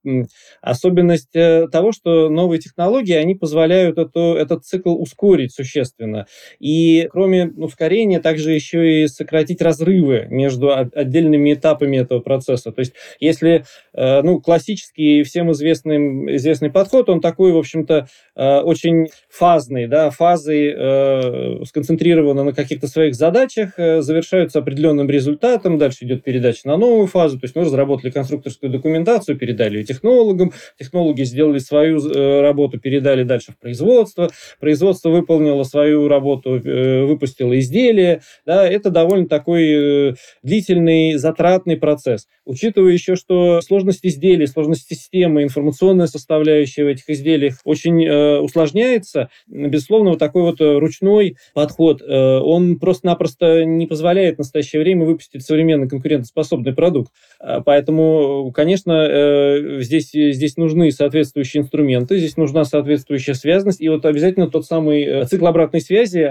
Особенность 0.62 1.36
э, 1.36 1.68
того, 1.72 1.92
что 1.92 2.30
новые 2.30 2.60
технологии, 2.60 3.14
они 3.14 3.36
позволяют 3.36 3.98
эту, 4.00 4.36
этот 4.36 4.66
цикл 4.66 4.94
ускорить 5.00 5.54
существенно. 5.54 6.26
И 6.60 7.08
кроме 7.12 7.48
ускорения, 7.48 8.20
также 8.20 8.52
еще 8.52 9.04
и 9.04 9.08
сократить 9.08 9.62
разрывы 9.62 10.26
между 10.30 10.74
отдельными 10.74 11.54
этапами 11.54 11.98
этого 11.98 12.22
процесса. 12.22 12.72
То 12.72 12.80
есть, 12.80 12.94
если 13.20 13.66
э, 13.94 14.22
ну, 14.24 14.42
классический 14.42 15.22
всем 15.24 15.52
известный, 15.52 16.36
известный 16.38 16.72
подход, 16.72 17.10
он 17.10 17.22
такой, 17.22 17.52
в 17.52 17.58
общем-то, 17.58 18.08
очень 18.36 19.08
фазный, 19.30 19.88
да, 19.88 20.10
фазы 20.10 20.55
организации 20.56 21.62
э, 21.62 21.66
сконцентрированы 21.66 22.44
на 22.44 22.54
каких-то 22.54 22.88
своих 22.88 23.16
задачах, 23.16 23.74
э, 23.78 24.02
завершаются 24.02 24.60
определенным 24.60 25.10
результатом, 25.10 25.78
дальше 25.78 26.06
идет 26.06 26.24
передача 26.24 26.68
на 26.68 26.78
новую 26.78 27.08
фазу, 27.08 27.40
то 27.40 27.46
есть 27.46 27.56
мы 27.56 27.64
разработали 27.64 28.12
конструкторскую 28.12 28.72
документацию, 28.72 29.38
передали 29.38 29.78
ее 29.78 29.84
технологам, 29.84 30.54
технологи 30.80 31.24
сделали 31.24 31.60
свою 31.60 32.00
э, 32.00 32.42
работу, 32.42 32.80
передали 32.80 33.24
дальше 33.24 33.52
в 33.52 33.60
производство, 33.60 34.30
производство 34.60 35.10
выполнило 35.10 35.64
свою 35.64 36.08
работу, 36.08 36.56
э, 36.56 37.06
выпустило 37.06 37.58
изделие, 37.60 38.22
да, 38.46 38.68
это 38.68 38.90
довольно 38.90 39.28
такой 39.28 40.12
э, 40.12 40.14
длительный, 40.44 41.16
затратный 41.16 41.78
процесс. 41.78 42.28
Учитывая 42.46 42.92
еще, 42.92 43.16
что 43.16 43.62
сложность 43.62 44.02
изделий, 44.04 44.48
сложность 44.48 44.88
системы, 44.88 45.44
информационная 45.44 46.08
составляющая 46.08 46.84
в 46.84 46.88
этих 46.88 47.10
изделиях 47.10 47.56
очень 47.64 48.06
э, 48.06 48.40
усложняется, 48.40 49.30
безусловно, 49.48 50.12
вот 50.12 50.20
такой 50.20 50.44
вот 50.46 50.62
э, 50.62 50.78
ручной 50.78 51.38
подход, 51.54 52.02
э, 52.02 52.40
он 52.40 52.80
просто-напросто 52.80 53.66
не 53.66 53.88
позволяет 53.88 54.36
в 54.36 54.40
настоящее 54.40 54.82
время 54.82 55.06
выпустить 55.06 55.44
современный 55.46 55.90
конкурентоспособный 55.90 56.74
продукт. 56.74 57.12
А, 57.40 57.62
поэтому, 57.62 58.52
конечно, 58.54 59.06
э, 59.08 59.82
здесь, 59.82 60.12
здесь 60.12 60.58
нужны 60.58 60.92
соответствующие 60.92 61.64
инструменты, 61.64 62.18
здесь 62.18 62.38
нужна 62.38 62.66
соответствующая 62.66 63.34
связность, 63.34 63.82
и 63.82 63.90
вот 63.90 64.06
обязательно 64.06 64.50
тот 64.50 64.66
самый 64.66 65.26
цикл 65.26 65.48
обратной 65.48 65.82
связи, 65.82 66.22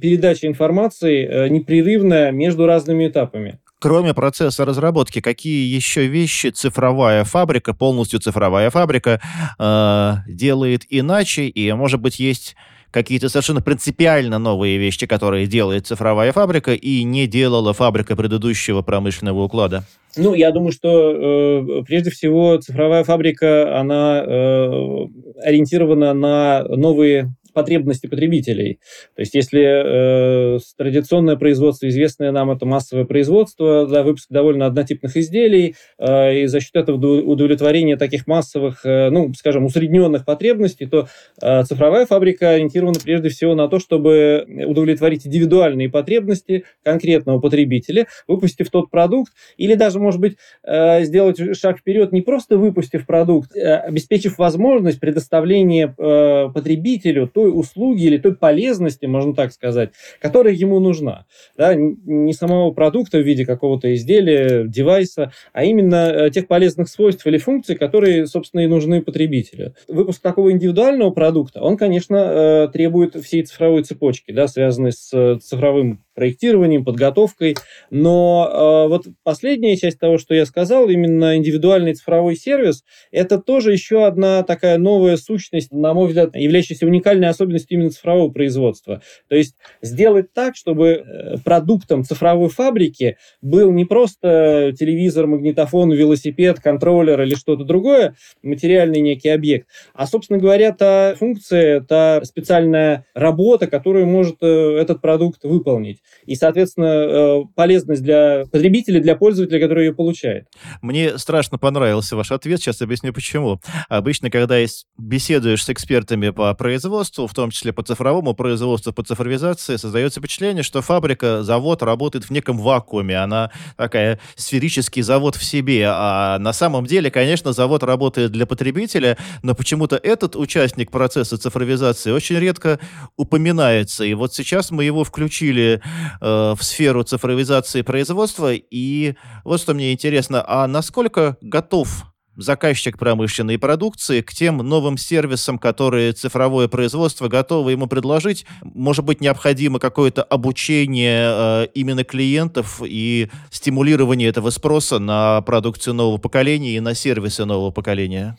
передача 0.00 0.46
информации 0.46 1.48
непрерывная 1.48 2.30
между 2.30 2.66
разными 2.66 3.08
этапами. 3.08 3.58
Кроме 3.80 4.12
процесса 4.12 4.64
разработки, 4.64 5.20
какие 5.20 5.72
еще 5.72 6.06
вещи 6.06 6.48
цифровая 6.48 7.22
фабрика, 7.22 7.74
полностью 7.74 8.18
цифровая 8.18 8.70
фабрика, 8.70 9.20
э, 9.58 10.14
делает 10.26 10.82
иначе? 10.88 11.46
И, 11.46 11.72
может 11.72 12.00
быть, 12.00 12.18
есть 12.18 12.56
какие-то 12.90 13.28
совершенно 13.28 13.60
принципиально 13.60 14.38
новые 14.38 14.78
вещи, 14.78 15.06
которые 15.06 15.46
делает 15.46 15.86
цифровая 15.86 16.32
фабрика 16.32 16.74
и 16.74 17.02
не 17.02 17.26
делала 17.26 17.72
фабрика 17.72 18.16
предыдущего 18.16 18.82
промышленного 18.82 19.42
уклада? 19.42 19.84
Ну, 20.16 20.34
я 20.34 20.50
думаю, 20.50 20.72
что 20.72 20.88
э, 20.88 21.82
прежде 21.84 22.10
всего 22.10 22.56
цифровая 22.56 23.04
фабрика, 23.04 23.78
она 23.78 24.22
э, 24.24 25.06
ориентирована 25.44 26.12
на 26.14 26.64
новые 26.64 27.34
потребности 27.58 28.06
потребителей. 28.06 28.78
То 29.16 29.22
есть, 29.22 29.34
если 29.34 30.54
э, 30.56 30.58
традиционное 30.76 31.34
производство, 31.34 31.88
известное 31.88 32.30
нам, 32.30 32.52
это 32.52 32.66
массовое 32.66 33.04
производство, 33.04 33.84
да, 33.84 34.04
выпуск 34.04 34.28
довольно 34.30 34.66
однотипных 34.66 35.16
изделий, 35.16 35.74
э, 35.98 36.42
и 36.42 36.46
за 36.46 36.60
счет 36.60 36.76
этого 36.76 36.96
удовлетворения 36.96 37.96
таких 37.96 38.28
массовых, 38.28 38.86
э, 38.86 39.10
ну, 39.10 39.34
скажем, 39.34 39.64
усредненных 39.64 40.24
потребностей, 40.24 40.86
то 40.86 41.08
э, 41.42 41.64
цифровая 41.64 42.06
фабрика 42.06 42.50
ориентирована 42.50 43.00
прежде 43.02 43.28
всего 43.28 43.56
на 43.56 43.66
то, 43.66 43.80
чтобы 43.80 44.46
удовлетворить 44.66 45.26
индивидуальные 45.26 45.88
потребности 45.88 46.64
конкретного 46.84 47.40
потребителя, 47.40 48.06
выпустив 48.28 48.70
тот 48.70 48.88
продукт, 48.88 49.32
или 49.56 49.74
даже, 49.74 49.98
может 49.98 50.20
быть, 50.20 50.36
э, 50.62 51.02
сделать 51.02 51.40
шаг 51.58 51.78
вперед, 51.78 52.12
не 52.12 52.22
просто 52.22 52.56
выпустив 52.56 53.04
продукт, 53.04 53.56
э, 53.56 53.74
обеспечив 53.74 54.38
возможность 54.38 55.00
предоставления 55.00 55.94
э, 55.98 56.48
потребителю 56.52 57.26
той 57.26 57.47
той 57.48 57.58
услуги 57.58 58.04
или 58.04 58.18
той 58.18 58.34
полезности, 58.34 59.06
можно 59.06 59.34
так 59.34 59.52
сказать, 59.52 59.90
которая 60.20 60.54
ему 60.54 60.80
нужна. 60.80 61.26
Да? 61.56 61.74
Не 61.74 62.32
самого 62.32 62.72
продукта 62.72 63.18
в 63.18 63.22
виде 63.22 63.44
какого-то 63.44 63.94
изделия, 63.94 64.64
девайса, 64.66 65.32
а 65.52 65.64
именно 65.64 66.10
э, 66.10 66.30
тех 66.30 66.46
полезных 66.46 66.88
свойств 66.88 67.26
или 67.26 67.38
функций, 67.38 67.76
которые, 67.76 68.26
собственно, 68.26 68.60
и 68.62 68.66
нужны 68.66 69.02
потребителю. 69.02 69.74
Выпуск 69.88 70.20
такого 70.22 70.52
индивидуального 70.52 71.10
продукта, 71.10 71.62
он, 71.62 71.76
конечно, 71.76 72.16
э, 72.16 72.68
требует 72.72 73.14
всей 73.14 73.42
цифровой 73.42 73.82
цепочки, 73.82 74.32
да, 74.32 74.48
связанной 74.48 74.92
с 74.92 75.10
э, 75.12 75.38
цифровым 75.40 76.04
проектированием, 76.18 76.84
подготовкой. 76.84 77.54
Но 77.90 78.50
э, 78.50 78.88
вот 78.88 79.06
последняя 79.22 79.76
часть 79.76 80.00
того, 80.00 80.18
что 80.18 80.34
я 80.34 80.46
сказал, 80.46 80.88
именно 80.88 81.36
индивидуальный 81.36 81.94
цифровой 81.94 82.34
сервис, 82.34 82.82
это 83.12 83.38
тоже 83.38 83.72
еще 83.72 84.04
одна 84.04 84.42
такая 84.42 84.78
новая 84.78 85.16
сущность, 85.16 85.70
на 85.70 85.94
мой 85.94 86.08
взгляд, 86.08 86.34
являющаяся 86.34 86.86
уникальной 86.86 87.28
особенностью 87.28 87.78
именно 87.78 87.90
цифрового 87.90 88.32
производства. 88.32 89.00
То 89.28 89.36
есть 89.36 89.54
сделать 89.80 90.32
так, 90.32 90.56
чтобы 90.56 90.88
э, 90.88 91.36
продуктом 91.44 92.02
цифровой 92.02 92.48
фабрики 92.48 93.16
был 93.40 93.70
не 93.70 93.84
просто 93.84 94.74
телевизор, 94.76 95.28
магнитофон, 95.28 95.92
велосипед, 95.92 96.58
контроллер 96.58 97.22
или 97.22 97.36
что-то 97.36 97.62
другое, 97.62 98.16
материальный 98.42 99.00
некий 99.00 99.28
объект, 99.28 99.68
а, 99.94 100.08
собственно 100.08 100.40
говоря, 100.40 100.72
та 100.72 101.14
функция, 101.14 101.80
та 101.80 102.24
специальная 102.24 103.06
работа, 103.14 103.68
которую 103.68 104.08
может 104.08 104.38
э, 104.42 104.78
этот 104.80 105.00
продукт 105.00 105.44
выполнить 105.44 106.00
и, 106.28 106.34
соответственно, 106.34 106.84
э, 106.84 107.44
полезность 107.54 108.02
для 108.02 108.44
потребителя, 108.52 109.00
для 109.00 109.16
пользователя, 109.16 109.58
который 109.60 109.86
ее 109.86 109.94
получает. 109.94 110.46
Мне 110.82 111.16
страшно 111.16 111.56
понравился 111.56 112.16
ваш 112.16 112.32
ответ, 112.32 112.60
сейчас 112.60 112.82
объясню 112.82 113.14
почему. 113.14 113.60
Обычно, 113.88 114.30
когда 114.30 114.58
беседуешь 114.98 115.64
с 115.64 115.70
экспертами 115.70 116.28
по 116.28 116.52
производству, 116.52 117.26
в 117.26 117.32
том 117.32 117.50
числе 117.50 117.72
по 117.72 117.82
цифровому 117.82 118.34
производству, 118.34 118.92
по 118.92 119.02
цифровизации, 119.02 119.76
создается 119.76 120.20
впечатление, 120.20 120.62
что 120.62 120.82
фабрика, 120.82 121.42
завод 121.42 121.82
работает 121.82 122.24
в 122.24 122.30
неком 122.30 122.58
вакууме, 122.58 123.16
она 123.16 123.50
такая 123.76 124.20
сферический 124.36 125.00
завод 125.00 125.34
в 125.34 125.42
себе, 125.42 125.86
а 125.88 126.38
на 126.38 126.52
самом 126.52 126.84
деле, 126.84 127.10
конечно, 127.10 127.54
завод 127.54 127.82
работает 127.82 128.32
для 128.32 128.44
потребителя, 128.44 129.16
но 129.42 129.54
почему-то 129.54 129.96
этот 129.96 130.36
участник 130.36 130.90
процесса 130.90 131.38
цифровизации 131.38 132.10
очень 132.10 132.36
редко 132.36 132.78
упоминается, 133.16 134.04
и 134.04 134.12
вот 134.12 134.34
сейчас 134.34 134.70
мы 134.70 134.84
его 134.84 135.04
включили 135.04 135.80
э, 136.20 136.54
в 136.56 136.62
сферу 136.62 137.02
цифровизации 137.02 137.82
производства. 137.82 138.52
И 138.52 139.14
вот 139.44 139.60
что 139.60 139.74
мне 139.74 139.92
интересно, 139.92 140.44
а 140.46 140.66
насколько 140.66 141.36
готов 141.40 142.04
заказчик 142.38 142.96
промышленной 142.96 143.58
продукции 143.58 144.22
к 144.22 144.32
тем 144.32 144.58
новым 144.58 144.96
сервисам, 144.96 145.58
которые 145.58 146.12
цифровое 146.12 146.68
производство 146.68 147.28
готово 147.28 147.70
ему 147.70 147.88
предложить. 147.88 148.46
Может 148.62 149.04
быть, 149.04 149.20
необходимо 149.20 149.78
какое-то 149.80 150.22
обучение 150.22 151.30
э, 151.30 151.66
именно 151.74 152.04
клиентов 152.04 152.80
и 152.84 153.28
стимулирование 153.50 154.28
этого 154.28 154.50
спроса 154.50 154.98
на 154.98 155.42
продукцию 155.42 155.94
нового 155.94 156.18
поколения 156.18 156.76
и 156.76 156.80
на 156.80 156.94
сервисы 156.94 157.44
нового 157.44 157.72
поколения? 157.72 158.38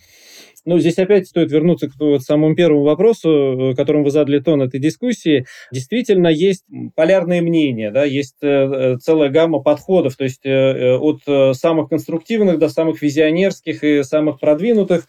Ну, 0.65 0.79
здесь 0.79 0.97
опять 0.97 1.27
стоит 1.27 1.51
вернуться 1.51 1.89
к 1.89 1.93
вот 1.99 2.23
самому 2.23 2.55
первому 2.55 2.83
вопросу, 2.83 3.71
э, 3.71 3.75
которым 3.75 4.03
вы 4.03 4.11
задали 4.11 4.39
тон 4.39 4.61
этой 4.61 4.79
дискуссии. 4.79 5.45
Действительно, 5.71 6.27
есть 6.27 6.65
полярные 6.95 7.41
мнения, 7.41 7.91
да, 7.91 8.03
есть 8.03 8.35
э, 8.41 8.47
э, 8.47 8.97
целая 8.97 9.29
гамма 9.29 9.59
подходов, 9.59 10.15
то 10.15 10.23
есть 10.23 10.45
от 10.45 11.55
самых 11.55 11.89
конструктивных 11.89 12.59
до 12.59 12.69
самых 12.69 13.01
визионерских 13.01 13.83
и 13.83 14.03
самых 14.03 14.39
продвинутых. 14.39 15.07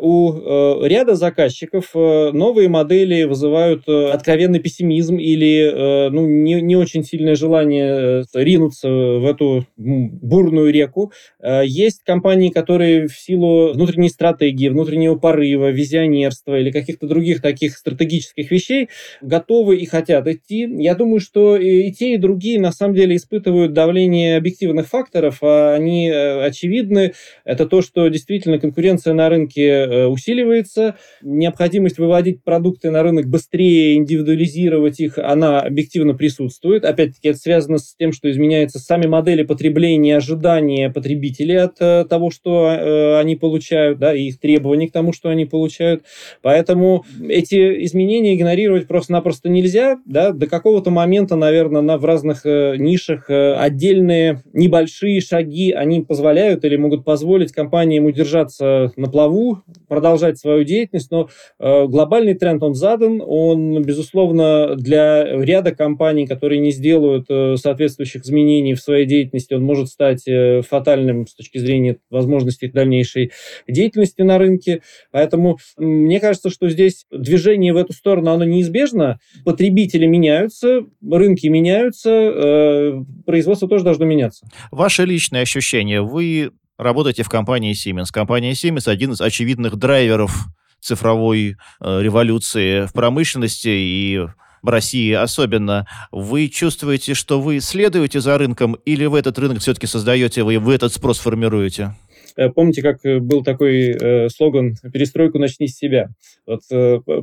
У 0.00 0.32
э, 0.32 0.88
ряда 0.88 1.14
заказчиков 1.14 1.90
э, 1.94 2.30
новые 2.32 2.68
модели 2.68 3.24
вызывают 3.24 3.84
э, 3.86 4.10
откровенный 4.10 4.58
пессимизм 4.58 5.16
или 5.16 5.72
э, 5.72 6.10
ну, 6.10 6.26
не, 6.26 6.60
не 6.62 6.76
очень 6.76 7.04
сильное 7.04 7.34
желание 7.34 8.22
э, 8.22 8.24
ринуться 8.34 8.88
в 8.88 9.26
эту 9.26 9.66
бурную 9.76 10.72
реку. 10.72 11.12
Э, 11.40 11.62
есть 11.64 12.02
компании, 12.04 12.50
которые 12.50 13.08
в 13.08 13.18
силу 13.18 13.72
внутренней 13.72 14.08
стратегии, 14.08 14.68
внутреннего 14.68 15.16
порыва, 15.16 15.70
визионерства 15.70 16.58
или 16.58 16.70
каких-то 16.70 17.06
других 17.06 17.42
таких 17.42 17.76
стратегических 17.76 18.50
вещей 18.50 18.88
готовы 19.20 19.76
и 19.76 19.86
хотят 19.86 20.26
идти. 20.26 20.68
Я 20.78 20.94
думаю, 20.94 21.20
что 21.20 21.56
и 21.56 21.90
те, 21.92 22.14
и 22.14 22.18
другие 22.18 22.60
на 22.60 22.72
самом 22.72 22.94
деле 22.94 23.16
испытывают 23.16 23.72
давление 23.72 24.36
объективных 24.36 24.88
факторов, 24.88 25.38
а 25.42 25.74
они 25.74 26.08
э, 26.08 26.44
очевидны. 26.44 27.12
Это 27.44 27.66
то, 27.66 27.82
что 27.82 28.08
действительно 28.08 28.58
конкуренция 28.58 29.14
на 29.14 29.28
рынке 29.28 29.89
усиливается, 30.06 30.96
необходимость 31.22 31.98
выводить 31.98 32.42
продукты 32.42 32.90
на 32.90 33.02
рынок 33.02 33.26
быстрее, 33.26 33.96
индивидуализировать 33.96 35.00
их, 35.00 35.18
она 35.18 35.60
объективно 35.60 36.14
присутствует. 36.14 36.84
Опять-таки, 36.84 37.28
это 37.28 37.38
связано 37.38 37.78
с 37.78 37.94
тем, 37.96 38.12
что 38.12 38.30
изменяются 38.30 38.78
сами 38.78 39.06
модели 39.06 39.42
потребления, 39.42 40.16
ожидания 40.16 40.90
потребителей 40.90 41.56
от 41.56 41.76
э, 41.80 42.04
того, 42.08 42.30
что 42.30 43.18
они 43.18 43.36
получают, 43.36 43.98
да, 43.98 44.14
и 44.14 44.28
их 44.28 44.40
требования 44.40 44.88
к 44.88 44.92
тому, 44.92 45.12
что 45.12 45.28
они 45.28 45.44
получают. 45.44 46.04
Поэтому 46.42 47.04
эти 47.28 47.84
изменения 47.84 48.34
игнорировать 48.34 48.86
просто-напросто 48.86 49.48
нельзя. 49.48 49.98
Да? 50.06 50.32
До 50.32 50.46
какого-то 50.46 50.90
момента, 50.90 51.36
наверное, 51.36 51.82
на, 51.82 51.98
в 51.98 52.04
разных 52.04 52.44
э, 52.44 52.76
нишах 52.76 53.30
э, 53.30 53.54
отдельные 53.54 54.42
небольшие 54.52 55.20
шаги, 55.20 55.72
они 55.72 56.02
позволяют 56.02 56.64
или 56.64 56.76
могут 56.76 57.04
позволить 57.04 57.52
компаниям 57.52 58.06
удержаться 58.06 58.92
на 58.96 59.10
плаву, 59.10 59.62
продолжать 59.88 60.38
свою 60.38 60.64
деятельность, 60.64 61.10
но 61.10 61.28
э, 61.58 61.86
глобальный 61.86 62.34
тренд, 62.34 62.62
он 62.62 62.74
задан, 62.74 63.22
он, 63.24 63.82
безусловно, 63.82 64.76
для 64.76 65.24
ряда 65.24 65.74
компаний, 65.74 66.26
которые 66.26 66.60
не 66.60 66.70
сделают 66.70 67.26
э, 67.28 67.56
соответствующих 67.56 68.22
изменений 68.22 68.74
в 68.74 68.80
своей 68.80 69.06
деятельности, 69.06 69.54
он 69.54 69.62
может 69.62 69.88
стать 69.88 70.26
э, 70.28 70.62
фатальным 70.62 71.26
с 71.26 71.34
точки 71.34 71.58
зрения 71.58 71.98
возможностей 72.10 72.68
дальнейшей 72.68 73.32
деятельности 73.68 74.22
на 74.22 74.38
рынке. 74.38 74.82
Поэтому 75.10 75.58
мне 75.76 76.20
кажется, 76.20 76.50
что 76.50 76.68
здесь 76.68 77.06
движение 77.10 77.72
в 77.72 77.76
эту 77.76 77.92
сторону, 77.92 78.30
оно 78.30 78.44
неизбежно. 78.44 79.18
Потребители 79.44 80.06
меняются, 80.06 80.84
рынки 81.02 81.46
меняются, 81.46 82.10
э, 82.10 82.92
производство 83.26 83.68
тоже 83.68 83.84
должно 83.84 84.04
меняться. 84.04 84.46
Ваше 84.70 85.04
личное 85.04 85.42
ощущение, 85.42 86.02
вы 86.02 86.50
работаете 86.80 87.22
в 87.22 87.28
компании 87.28 87.74
Siemens. 87.74 88.08
Компания 88.12 88.52
Siemens 88.52 88.88
один 88.90 89.12
из 89.12 89.20
очевидных 89.20 89.76
драйверов 89.76 90.46
цифровой 90.80 91.56
э, 91.80 92.02
революции 92.02 92.86
в 92.86 92.92
промышленности 92.92 93.68
и 93.68 94.26
в 94.62 94.68
России 94.68 95.12
особенно, 95.12 95.86
вы 96.10 96.48
чувствуете, 96.48 97.14
что 97.14 97.40
вы 97.40 97.60
следуете 97.60 98.20
за 98.20 98.36
рынком 98.36 98.74
или 98.84 99.06
вы 99.06 99.18
этот 99.18 99.38
рынок 99.38 99.60
все-таки 99.60 99.86
создаете, 99.86 100.42
вы, 100.42 100.58
вы 100.58 100.74
этот 100.74 100.92
спрос 100.92 101.18
формируете? 101.18 101.94
Э, 102.36 102.48
помните, 102.48 102.82
как 102.82 103.04
э, 103.04 103.18
был 103.18 103.42
такой 103.42 103.90
э, 103.90 104.28
слоган 104.28 104.74
«Перестройку 104.92 105.38
начни 105.38 105.68
с 105.68 105.76
себя». 105.76 106.08
Вот 106.46 106.62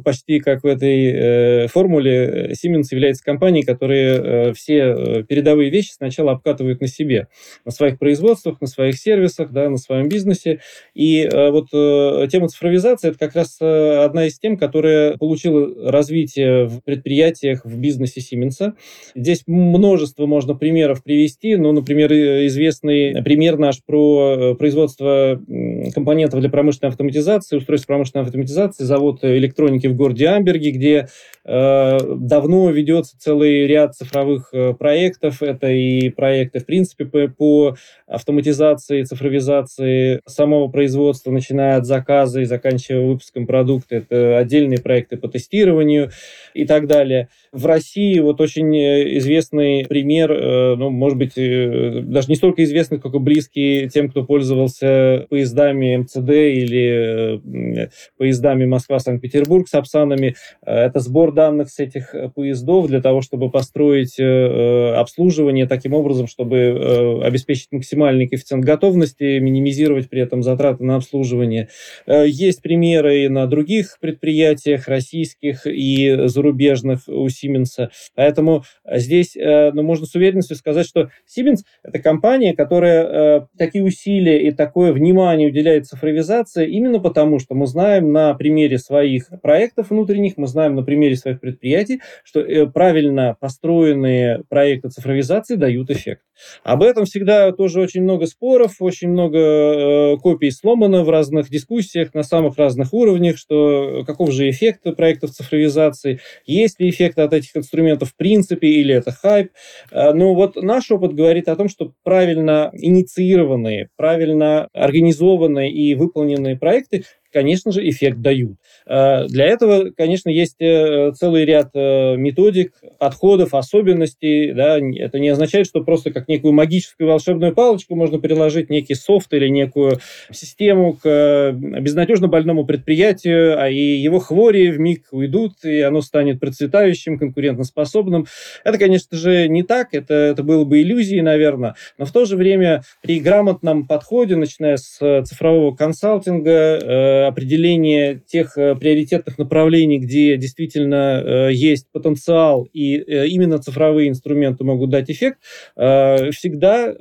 почти 0.03 0.39
как 0.39 0.63
в 0.63 0.67
этой 0.67 1.67
формуле 1.67 2.51
Siemens 2.53 2.85
является 2.91 3.23
компанией, 3.23 3.65
которая 3.65 4.53
все 4.53 5.23
передовые 5.27 5.69
вещи 5.69 5.91
сначала 5.91 6.31
обкатывает 6.31 6.79
на 6.79 6.87
себе, 6.87 7.27
на 7.65 7.71
своих 7.71 7.99
производствах, 7.99 8.61
на 8.61 8.67
своих 8.67 8.97
сервисах, 8.97 9.51
да, 9.51 9.69
на 9.69 9.77
своем 9.77 10.07
бизнесе. 10.07 10.61
И 10.93 11.27
вот 11.33 11.69
тема 11.71 12.47
цифровизации– 12.47 13.09
это 13.09 13.19
как 13.19 13.35
раз 13.35 13.57
одна 13.59 14.27
из 14.27 14.39
тем, 14.39 14.55
которая 14.55 15.17
получила 15.17 15.91
развитие 15.91 16.65
в 16.65 16.81
предприятиях, 16.81 17.65
в 17.65 17.77
бизнесе 17.77 18.21
Siemens. 18.21 18.73
Здесь 19.13 19.43
множество 19.45 20.25
можно 20.25 20.55
примеров 20.55 21.03
привести, 21.03 21.57
ну, 21.57 21.73
например, 21.73 22.13
известный 22.13 23.21
пример 23.23 23.57
наш 23.57 23.83
про 23.83 24.55
производство 24.55 24.96
производства 24.97 25.91
компонентов 25.93 26.39
для 26.39 26.49
промышленной 26.49 26.89
автоматизации, 26.89 27.57
устройств 27.57 27.87
промышленной 27.87 28.25
автоматизации, 28.25 28.83
завод 28.83 29.19
электроники 29.23 29.87
в 29.87 29.95
городе 29.95 30.27
Амберге, 30.27 30.71
где 30.71 31.07
э, 31.45 31.97
давно 32.15 32.69
ведется 32.69 33.17
целый 33.19 33.67
ряд 33.67 33.95
цифровых 33.95 34.49
э, 34.53 34.73
проектов. 34.73 35.41
Это 35.41 35.67
и 35.67 36.09
проекты, 36.09 36.59
в 36.59 36.65
принципе, 36.65 37.05
по, 37.05 37.27
по 37.27 37.75
автоматизации, 38.07 39.03
цифровизации 39.03 40.21
самого 40.25 40.67
производства, 40.67 41.31
начиная 41.31 41.77
от 41.77 41.85
заказа 41.85 42.41
и 42.41 42.45
заканчивая 42.45 43.05
выпуском 43.05 43.47
продукта. 43.47 43.95
Это 43.95 44.37
отдельные 44.37 44.79
проекты 44.79 45.17
по 45.17 45.27
тестированию 45.27 46.11
и 46.53 46.65
так 46.65 46.87
далее. 46.87 47.29
В 47.51 47.65
России 47.65 48.19
вот 48.19 48.41
очень 48.41 48.75
э, 48.75 49.17
известный 49.17 49.85
пример, 49.87 50.31
э, 50.31 50.75
ну, 50.75 50.89
может 50.89 51.17
быть, 51.17 51.37
э, 51.37 52.01
даже 52.03 52.27
не 52.29 52.35
столько 52.35 52.63
известный, 52.63 52.97
сколько 52.99 53.19
близкий 53.19 53.89
тем, 53.89 54.09
кто 54.09 54.23
пользовался 54.23 54.86
поездами 55.29 55.95
МЦД 55.95 56.29
или 56.29 57.89
поездами 58.17 58.65
Москва-Санкт-Петербург 58.65 59.67
с 59.67 59.73
Апсанами. 59.73 60.35
Это 60.61 60.99
сбор 60.99 61.33
данных 61.33 61.69
с 61.69 61.79
этих 61.79 62.13
поездов 62.35 62.87
для 62.87 63.01
того, 63.01 63.21
чтобы 63.21 63.49
построить 63.49 64.19
обслуживание 64.19 65.67
таким 65.67 65.93
образом, 65.93 66.27
чтобы 66.27 67.21
обеспечить 67.23 67.71
максимальный 67.71 68.27
коэффициент 68.27 68.65
готовности, 68.65 69.39
минимизировать 69.39 70.09
при 70.09 70.21
этом 70.21 70.43
затраты 70.43 70.83
на 70.83 70.97
обслуживание. 70.97 71.69
Есть 72.07 72.61
примеры 72.61 73.23
и 73.23 73.29
на 73.29 73.47
других 73.47 73.97
предприятиях 73.99 74.87
российских 74.87 75.65
и 75.65 76.27
зарубежных 76.27 77.07
усилий 77.07 77.37
Siemens. 77.37 77.89
Поэтому 78.15 78.63
э, 78.83 78.99
здесь 78.99 79.35
э, 79.35 79.71
ну, 79.71 79.83
можно 79.83 80.05
с 80.05 80.15
уверенностью 80.15 80.55
сказать, 80.55 80.87
что 80.87 81.09
Siemens– 81.27 81.59
это 81.83 81.99
компания, 81.99 82.55
которая 82.55 83.05
э, 83.05 83.41
такие 83.57 83.83
усилия 83.83 84.47
и 84.47 84.51
такое 84.77 84.93
внимание 84.93 85.49
уделяет 85.49 85.87
цифровизации 85.87 86.69
именно 86.69 86.99
потому, 86.99 87.39
что 87.39 87.55
мы 87.55 87.65
знаем 87.65 88.11
на 88.11 88.35
примере 88.35 88.77
своих 88.77 89.27
проектов 89.41 89.89
внутренних, 89.89 90.37
мы 90.37 90.45
знаем 90.45 90.75
на 90.75 90.83
примере 90.83 91.15
своих 91.15 91.39
предприятий, 91.39 91.99
что 92.23 92.45
правильно 92.67 93.35
построенные 93.39 94.43
проекты 94.49 94.89
цифровизации 94.89 95.55
дают 95.55 95.89
эффект. 95.89 96.21
Об 96.63 96.83
этом 96.83 97.05
всегда 97.05 97.51
тоже 97.51 97.81
очень 97.81 98.03
много 98.03 98.27
споров, 98.27 98.75
очень 98.79 99.09
много 99.09 100.17
копий 100.17 100.51
сломано 100.51 101.03
в 101.03 101.09
разных 101.09 101.49
дискуссиях 101.49 102.13
на 102.13 102.21
самых 102.21 102.57
разных 102.57 102.93
уровнях, 102.93 103.37
что 103.37 104.03
каков 104.05 104.31
же 104.31 104.47
эффект 104.47 104.83
проектов 104.95 105.31
цифровизации, 105.31 106.19
есть 106.45 106.79
ли 106.79 106.91
эффект 106.91 107.17
от 107.17 107.33
этих 107.33 107.57
инструментов 107.57 108.09
в 108.09 108.15
принципе, 108.15 108.67
или 108.67 108.93
это 108.93 109.11
хайп. 109.11 109.49
Э, 109.91 110.13
но 110.13 110.35
вот 110.35 110.55
наш 110.55 110.91
опыт 110.91 111.13
говорит 111.13 111.47
о 111.47 111.55
том, 111.55 111.67
что 111.67 111.93
правильно 112.03 112.69
инициированные, 112.73 113.89
правильно 113.95 114.66
организованные 114.73 115.71
и 115.71 115.95
выполненные 115.95 116.57
проекты 116.57 117.05
конечно 117.31 117.71
же, 117.71 117.87
эффект 117.87 118.21
дают. 118.21 118.57
Э, 118.85 119.25
для 119.27 119.45
этого, 119.45 119.91
конечно, 119.95 120.29
есть 120.29 120.55
э, 120.59 121.11
целый 121.15 121.45
ряд 121.45 121.69
э, 121.73 122.15
методик, 122.15 122.73
подходов, 122.99 123.53
особенностей. 123.53 124.53
Да. 124.53 124.79
Это 124.79 125.19
не 125.19 125.29
означает, 125.29 125.67
что 125.67 125.83
просто 125.83 126.11
как 126.11 126.27
некую 126.27 126.53
магическую 126.53 127.07
волшебную 127.07 127.53
палочку 127.53 127.95
можно 127.95 128.19
приложить 128.19 128.69
некий 128.69 128.95
софт 128.95 129.33
или 129.33 129.47
некую 129.49 129.99
систему 130.31 130.93
к 130.93 131.51
безнадежно 131.51 132.27
больному 132.27 132.65
предприятию, 132.65 133.61
а 133.61 133.69
и 133.69 133.95
его 133.97 134.19
хвори 134.19 134.71
в 134.71 134.79
миг 134.79 135.05
уйдут, 135.11 135.63
и 135.63 135.81
оно 135.81 136.01
станет 136.01 136.39
процветающим, 136.39 137.17
конкурентоспособным. 137.17 138.25
Это, 138.63 138.77
конечно 138.77 139.17
же, 139.17 139.47
не 139.47 139.63
так, 139.63 139.93
это, 139.93 140.13
это 140.13 140.43
было 140.43 140.63
бы 140.63 140.81
иллюзией, 140.81 141.21
наверное, 141.21 141.75
но 141.97 142.05
в 142.05 142.11
то 142.11 142.25
же 142.25 142.35
время 142.35 142.83
при 143.01 143.19
грамотном 143.19 143.87
подходе, 143.87 144.35
начиная 144.35 144.77
с 144.77 145.23
цифрового 145.23 145.75
консалтинга, 145.75 147.26
определение 147.27 148.21
тех 148.27 148.57
э, 148.57 148.75
приоритетных 148.75 149.37
направлений, 149.37 149.99
где 149.99 150.37
действительно 150.37 151.21
э, 151.23 151.53
есть 151.53 151.87
потенциал 151.91 152.67
и 152.73 152.97
э, 152.97 153.27
именно 153.27 153.57
цифровые 153.59 154.09
инструменты 154.09 154.63
могут 154.63 154.89
дать 154.89 155.09
эффект, 155.09 155.39
всегда 155.75 156.93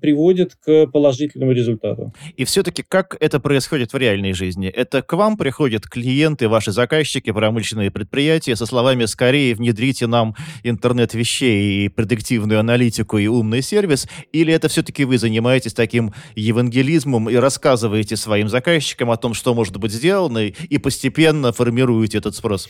приводит 0.00 0.54
к 0.54 0.86
положительному 0.86 1.52
результату. 1.52 2.12
И 2.36 2.44
все-таки 2.44 2.82
как 2.86 3.16
это 3.20 3.40
происходит 3.40 3.92
в 3.92 3.96
реальной 3.96 4.32
жизни? 4.32 4.68
Это 4.68 5.02
к 5.02 5.12
вам 5.12 5.36
приходят 5.36 5.86
клиенты, 5.86 6.48
ваши 6.48 6.72
заказчики, 6.72 7.30
промышленные 7.32 7.90
предприятия 7.90 8.56
со 8.56 8.66
словами 8.66 9.04
«скорее 9.04 9.54
внедрите 9.54 10.06
нам 10.06 10.34
интернет 10.62 11.14
вещей 11.14 11.84
и 11.84 11.88
предиктивную 11.88 12.60
аналитику 12.60 13.18
и 13.18 13.26
умный 13.26 13.62
сервис», 13.62 14.08
или 14.32 14.52
это 14.52 14.68
все-таки 14.68 15.04
вы 15.04 15.18
занимаетесь 15.18 15.74
таким 15.74 16.12
евангелизмом 16.34 17.30
и 17.30 17.36
рассказываете 17.36 18.16
своим 18.16 18.48
заказчикам 18.48 19.10
о 19.10 19.16
том, 19.16 19.34
что 19.34 19.54
может 19.64 19.78
быть 19.78 19.92
сделано, 19.92 20.46
и 20.46 20.78
постепенно 20.78 21.50
формируете 21.52 22.18
этот 22.18 22.36
спрос? 22.36 22.68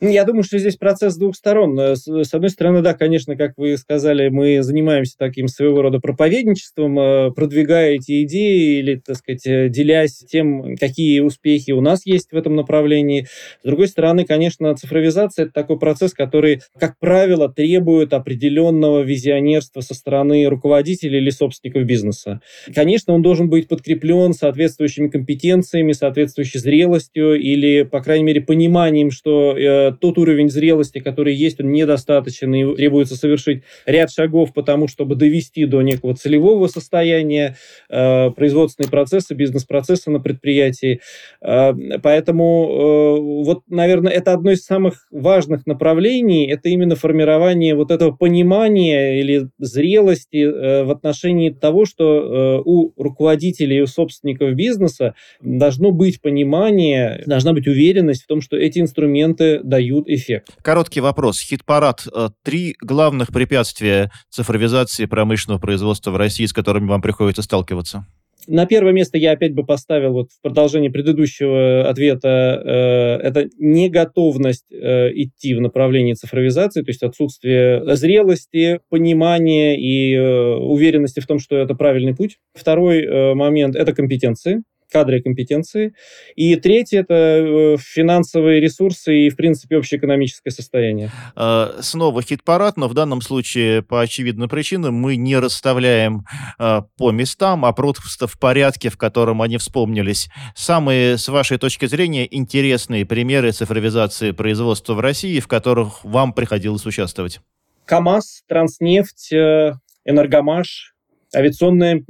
Я 0.00 0.24
думаю, 0.24 0.42
что 0.42 0.58
здесь 0.58 0.76
процесс 0.76 1.16
двух 1.16 1.36
сторон. 1.36 1.78
Э, 1.78 1.94
с 1.96 2.34
одной 2.34 2.50
стороны, 2.50 2.82
да, 2.82 2.94
конечно, 2.94 3.36
как 3.36 3.52
вы 3.56 3.76
сказали, 3.76 4.28
мы 4.28 4.62
занимаемся 4.62 5.16
таким 5.16 5.48
своего 5.48 5.82
рода 5.82 6.00
проповедничеством, 6.00 6.98
э, 6.98 7.30
продвигая 7.30 7.94
эти 7.94 8.24
идеи 8.24 8.78
или, 8.78 8.96
так 8.96 9.16
сказать, 9.16 9.46
э, 9.46 9.68
делясь 9.68 10.24
тем, 10.28 10.76
какие 10.76 11.20
успехи 11.20 11.70
у 11.70 11.80
нас 11.80 12.04
есть 12.04 12.32
в 12.32 12.36
этом 12.36 12.56
направлении. 12.56 13.26
С 13.62 13.66
другой 13.66 13.88
стороны, 13.88 14.24
конечно, 14.24 14.74
цифровизация– 14.74 15.44
это 15.46 15.52
такой 15.52 15.78
процесс, 15.78 16.14
который, 16.14 16.60
как 16.78 16.98
правило, 16.98 17.48
требует 17.48 18.12
определенного 18.12 19.02
визионерства 19.02 19.82
со 19.82 19.94
стороны 19.94 20.46
руководителей 20.46 21.18
или 21.18 21.30
собственников 21.30 21.84
бизнеса. 21.84 22.40
Конечно, 22.74 23.14
он 23.14 23.22
должен 23.22 23.48
быть 23.48 23.68
подкреплен 23.68 24.32
соответствующими 24.32 25.08
компетенциями, 25.08 25.92
соответствующей 25.92 26.58
зрелостью 26.58 27.40
или, 27.40 27.82
по 27.82 28.00
крайней 28.00 28.24
мере, 28.24 28.40
пониманием, 28.40 29.10
что 29.10 29.56
тот 29.90 30.18
уровень 30.18 30.50
зрелости, 30.50 30.98
который 30.98 31.34
есть, 31.34 31.60
он 31.60 31.72
недостаточен, 31.72 32.54
и 32.54 32.76
требуется 32.76 33.16
совершить 33.16 33.62
ряд 33.86 34.10
шагов 34.10 34.52
по 34.52 34.62
тому, 34.62 34.88
чтобы 34.88 35.16
довести 35.16 35.66
до 35.66 35.82
некого 35.82 36.14
целевого 36.14 36.66
состояния 36.68 37.56
э, 37.88 38.30
производственные 38.30 38.90
процессы, 38.90 39.34
бизнес-процессы 39.34 40.10
на 40.10 40.20
предприятии. 40.20 41.00
Э, 41.40 41.72
поэтому 42.02 42.68
э, 42.68 43.44
вот, 43.44 43.62
наверное, 43.68 44.12
это 44.12 44.32
одно 44.32 44.52
из 44.52 44.64
самых 44.64 45.06
важных 45.10 45.66
направлений, 45.66 46.46
это 46.46 46.68
именно 46.68 46.96
формирование 46.96 47.74
вот 47.74 47.90
этого 47.90 48.12
понимания 48.12 49.20
или 49.20 49.48
зрелости 49.58 50.44
э, 50.44 50.84
в 50.84 50.90
отношении 50.90 51.50
того, 51.50 51.84
что 51.84 52.04
э, 52.04 52.62
у 52.64 52.92
руководителей 52.96 53.78
и 53.78 53.82
у 53.82 53.86
собственников 53.86 54.54
бизнеса 54.54 55.14
должно 55.40 55.90
быть 55.90 56.20
понимание, 56.20 57.22
должна 57.26 57.52
быть 57.52 57.66
уверенность 57.66 58.24
в 58.24 58.26
том, 58.26 58.40
что 58.40 58.56
эти 58.56 58.78
инструменты 58.78 59.60
дают 59.72 60.06
эффект. 60.06 60.48
Короткий 60.60 61.00
вопрос. 61.00 61.40
Хит-парад. 61.40 62.06
Э, 62.14 62.28
три 62.44 62.76
главных 62.82 63.28
препятствия 63.28 64.10
цифровизации 64.28 65.06
промышленного 65.06 65.58
производства 65.58 66.10
в 66.10 66.16
России, 66.16 66.44
с 66.44 66.52
которыми 66.52 66.88
вам 66.88 67.00
приходится 67.00 67.40
сталкиваться? 67.40 68.06
На 68.46 68.66
первое 68.66 68.92
место 68.92 69.16
я 69.18 69.32
опять 69.32 69.54
бы 69.54 69.64
поставил 69.64 70.12
вот 70.12 70.30
в 70.32 70.42
продолжении 70.42 70.88
предыдущего 70.88 71.88
ответа, 71.88 72.60
э, 72.62 73.26
это 73.26 73.48
неготовность 73.58 74.70
э, 74.70 75.10
идти 75.14 75.54
в 75.54 75.60
направлении 75.60 76.12
цифровизации, 76.12 76.82
то 76.82 76.90
есть 76.90 77.02
отсутствие 77.02 77.96
зрелости, 77.96 78.80
понимания 78.90 79.78
и 79.78 80.14
э, 80.14 80.56
уверенности 80.56 81.20
в 81.20 81.26
том, 81.26 81.38
что 81.38 81.56
это 81.56 81.74
правильный 81.74 82.14
путь. 82.14 82.38
Второй 82.52 83.04
э, 83.04 83.34
момент– 83.34 83.74
это 83.76 83.94
компетенции 83.94 84.62
кадры 84.92 85.18
и 85.18 85.22
компетенции. 85.22 85.94
И 86.36 86.54
третье– 86.56 87.00
это 87.02 87.14
э, 87.14 87.76
финансовые 87.78 88.60
ресурсы 88.60 89.26
и, 89.26 89.30
в 89.30 89.36
принципе, 89.36 89.78
общеэкономическое 89.78 90.52
состояние. 90.52 91.10
А, 91.34 91.78
снова 91.80 92.22
хит-парад, 92.22 92.76
но 92.76 92.88
в 92.88 92.94
данном 92.94 93.20
случае 93.20 93.82
по 93.82 94.00
очевидным 94.00 94.48
причинам 94.48 94.94
мы 94.94 95.16
не 95.16 95.36
расставляем 95.38 96.24
а, 96.58 96.82
по 96.96 97.10
местам, 97.10 97.64
а 97.64 97.72
просто 97.72 98.26
в 98.26 98.38
порядке, 98.38 98.90
в 98.90 98.96
котором 98.96 99.42
они 99.42 99.56
вспомнились. 99.56 100.28
Самые, 100.54 101.18
с 101.18 101.28
вашей 101.28 101.58
точки 101.58 101.86
зрения, 101.86 102.28
интересные 102.30 103.06
примеры 103.06 103.52
цифровизации 103.52 104.32
производства 104.32 104.94
в 104.94 105.00
России, 105.00 105.40
в 105.40 105.48
которых 105.48 106.04
вам 106.04 106.32
приходилось 106.32 106.86
участвовать? 106.86 107.40
КАМАЗ, 107.86 108.44
Транснефть, 108.48 109.32
э, 109.32 109.72
Энергомаш, 110.04 110.91
авиационная 111.34 112.02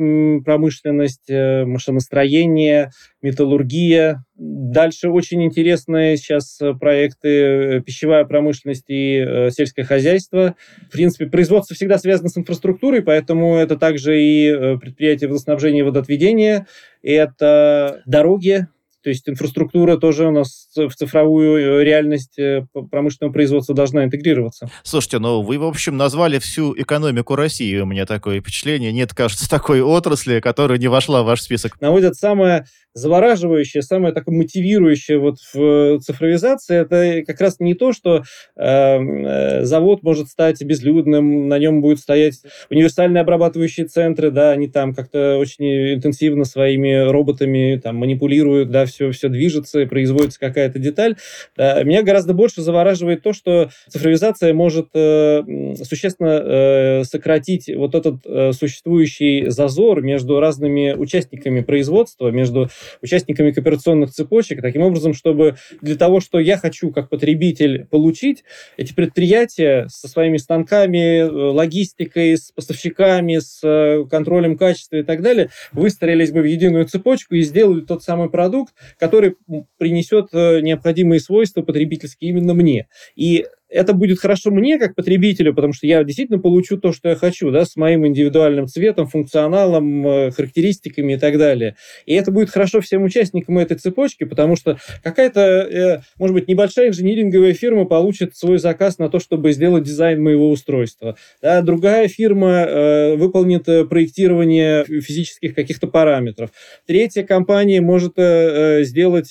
промышленность, 0.45 1.29
э, 1.29 1.65
машиностроение, 1.65 2.91
металлургия. 3.21 4.25
Дальше 4.35 5.09
очень 5.09 5.43
интересные 5.45 6.17
сейчас 6.17 6.61
э, 6.61 6.75
проекты 6.75 7.29
э, 7.29 7.81
пищевая 7.81 8.25
промышленность 8.25 8.87
и 8.89 9.49
сельское 9.51 9.85
хозяйство. 9.85 10.57
В 10.89 10.93
принципе, 10.93 11.27
производство 11.27 11.75
всегда 11.75 11.99
связано 11.99 12.29
с 12.29 12.37
инфраструктурой, 12.37 13.03
поэтому 13.03 13.57
это 13.57 13.77
также 13.77 14.21
и 14.21 14.77
предприятия 14.79 15.27
водоснабжения 15.27 15.81
и 15.81 15.85
водоотведения, 15.85 16.67
это 17.03 18.03
дороги, 18.07 18.67
то 19.03 19.11
есть 19.11 19.29
инфраструктура 19.29 19.97
тоже 19.97 20.27
у 20.27 20.31
нас 20.31 20.69
в 20.75 20.91
цифровую 20.91 21.81
э, 21.81 21.85
реальность 21.85 22.38
э, 22.38 22.65
промышленного 22.91 23.33
производства 23.33 23.75
должна 23.75 24.05
интегрироваться. 24.05 24.71
Слушайте, 24.83 25.19
ну 25.19 25.43
вы, 25.43 25.59
в 25.59 25.65
общем, 25.65 25.97
назвали 25.97 26.38
всю 26.38 26.75
экономику 26.81 27.35
России. 27.35 27.79
У 27.79 27.87
меня 27.87 28.07
такое 28.07 28.41
впечатление. 28.41 28.93
Нет, 28.93 29.15
кажется, 29.15 29.49
такой 29.49 29.81
отрасли, 29.81 30.41
которая 30.41 30.79
не 30.79 30.88
вошла 30.88 31.23
в 31.23 31.27
ваш 31.27 31.43
список. 31.43 31.81
Наводят 31.81 32.15
самое 32.15 32.67
завораживающее, 32.95 33.83
самое 33.83 34.12
такое 34.12 34.37
мотивирующее 34.37 35.19
вот 35.19 35.37
в 35.55 36.01
цифровизации, 36.01 36.77
это 36.77 37.25
как 37.27 37.41
раз 37.41 37.59
не 37.59 37.75
то, 37.75 37.93
что 37.93 38.23
э, 38.57 39.65
завод 39.65 40.03
может 40.03 40.29
стать 40.29 40.62
безлюдным, 40.62 41.49
на 41.49 41.59
нем 41.59 41.81
будут 41.81 42.01
стоять 42.01 42.43
универсальные 42.69 43.23
обрабатывающие 43.23 43.87
центры, 43.87 44.31
да, 44.31 44.51
они 44.51 44.69
там 44.69 44.95
как-то 44.95 45.38
очень 45.38 45.95
интенсивно 45.95 46.45
своими 46.45 47.11
роботами 47.11 47.81
там 47.83 47.97
манипулируют, 47.97 48.71
да, 48.71 48.85
все, 48.93 49.11
все 49.11 49.29
движется, 49.29 49.87
производится 49.87 50.39
какая-то 50.39 50.79
деталь. 50.79 51.17
Да, 51.57 51.83
меня 51.83 52.03
гораздо 52.03 52.35
больше 52.35 52.63
завораживает 52.63 53.23
то, 53.23 53.33
что 53.33 53.71
цифровизация 53.89 54.55
может 54.55 54.89
э, 54.95 55.43
существенно 55.83 56.43
э, 56.43 57.05
сократить 57.05 57.69
вот 57.75 57.95
этот 57.95 58.17
э, 58.25 58.53
существующий 58.53 59.49
зазор 59.49 60.03
между 60.03 60.41
разными 60.41 60.93
участниками 60.93 61.61
производства, 61.61 62.29
между 62.29 62.69
участниками 63.01 63.51
кооперационных 63.51 64.11
цепочек, 64.11 64.63
таким 64.63 64.83
образом, 64.83 65.15
чтобы 65.15 65.57
для 65.81 65.97
того, 65.97 66.21
что 66.21 66.39
я 66.39 66.57
хочу 66.57 66.91
как 66.91 67.09
потребитель 67.09 67.87
получить, 67.87 68.45
эти 68.77 68.93
предприятия 68.95 69.87
со 69.89 70.09
своими 70.09 70.37
станками, 70.37 71.21
э, 71.21 71.29
логистикой, 71.29 72.37
с 72.37 72.53
поставщиками, 72.53 73.39
с 73.39 73.61
э, 73.63 74.05
контролем 74.11 74.57
качества 74.57 74.97
и 74.97 75.03
так 75.03 75.23
далее, 75.23 75.51
выстроились 75.73 76.33
бы 76.33 76.41
в 76.41 76.45
единую 76.45 76.87
цепочку 76.87 77.35
и 77.35 77.43
сделали 77.43 77.81
тот 77.81 78.03
самый 78.03 78.31
продукт, 78.31 78.75
который 78.99 79.37
принесет 79.79 80.29
э, 80.33 80.61
необходимые 80.61 81.21
свойства 81.21 81.62
потребительские 81.62 82.31
именно 82.31 82.55
мне. 82.55 82.88
И 83.16 83.47
это 83.73 83.95
будет 83.95 84.21
хорошо 84.21 84.51
мне, 84.51 84.79
как 84.79 84.95
потребителю, 84.95 85.55
потому 85.55 85.73
что 85.73 85.87
я 85.87 86.05
действительно 86.05 86.39
получу 86.39 86.77
то, 86.77 86.93
что 86.93 87.09
я 87.09 87.17
хочу, 87.17 87.51
да, 87.51 87.65
с 87.65 87.77
моим 87.77 88.07
индивидуальным 88.07 88.67
цветом, 88.67 89.07
функционалом, 89.07 90.07
э, 90.07 90.31
характеристиками 90.31 91.15
и 91.15 91.17
так 91.17 91.39
далее. 91.39 91.77
И 92.07 92.15
это 92.15 92.31
будет 92.31 92.51
хорошо 92.51 92.81
всем 92.81 93.03
участникам 93.03 93.59
этой 93.59 93.77
цепочки, 93.77 94.25
потому 94.25 94.57
что 94.57 94.79
какая-то, 95.03 95.41
э, 95.41 96.01
может 96.19 96.35
быть, 96.35 96.49
небольшая 96.49 96.89
инжиниринговая 96.89 97.55
фирма 97.55 97.87
получит 97.87 98.37
свой 98.37 98.59
заказ 98.59 98.99
на 98.99 99.09
то, 99.09 99.19
чтобы 99.19 99.53
сделать 99.53 99.85
дизайн 99.85 100.23
моего 100.23 100.51
устройства. 100.51 101.17
Да, 101.41 101.63
другая 101.63 102.09
фирма 102.09 102.67
э, 102.67 103.17
выполнит 103.17 103.65
проектирование 103.89 104.85
физических 104.85 105.55
каких-то 105.55 105.87
параметров. 105.87 106.51
Третья 106.87 107.23
компания 107.23 107.81
может 107.81 108.13
сделать 108.17 109.31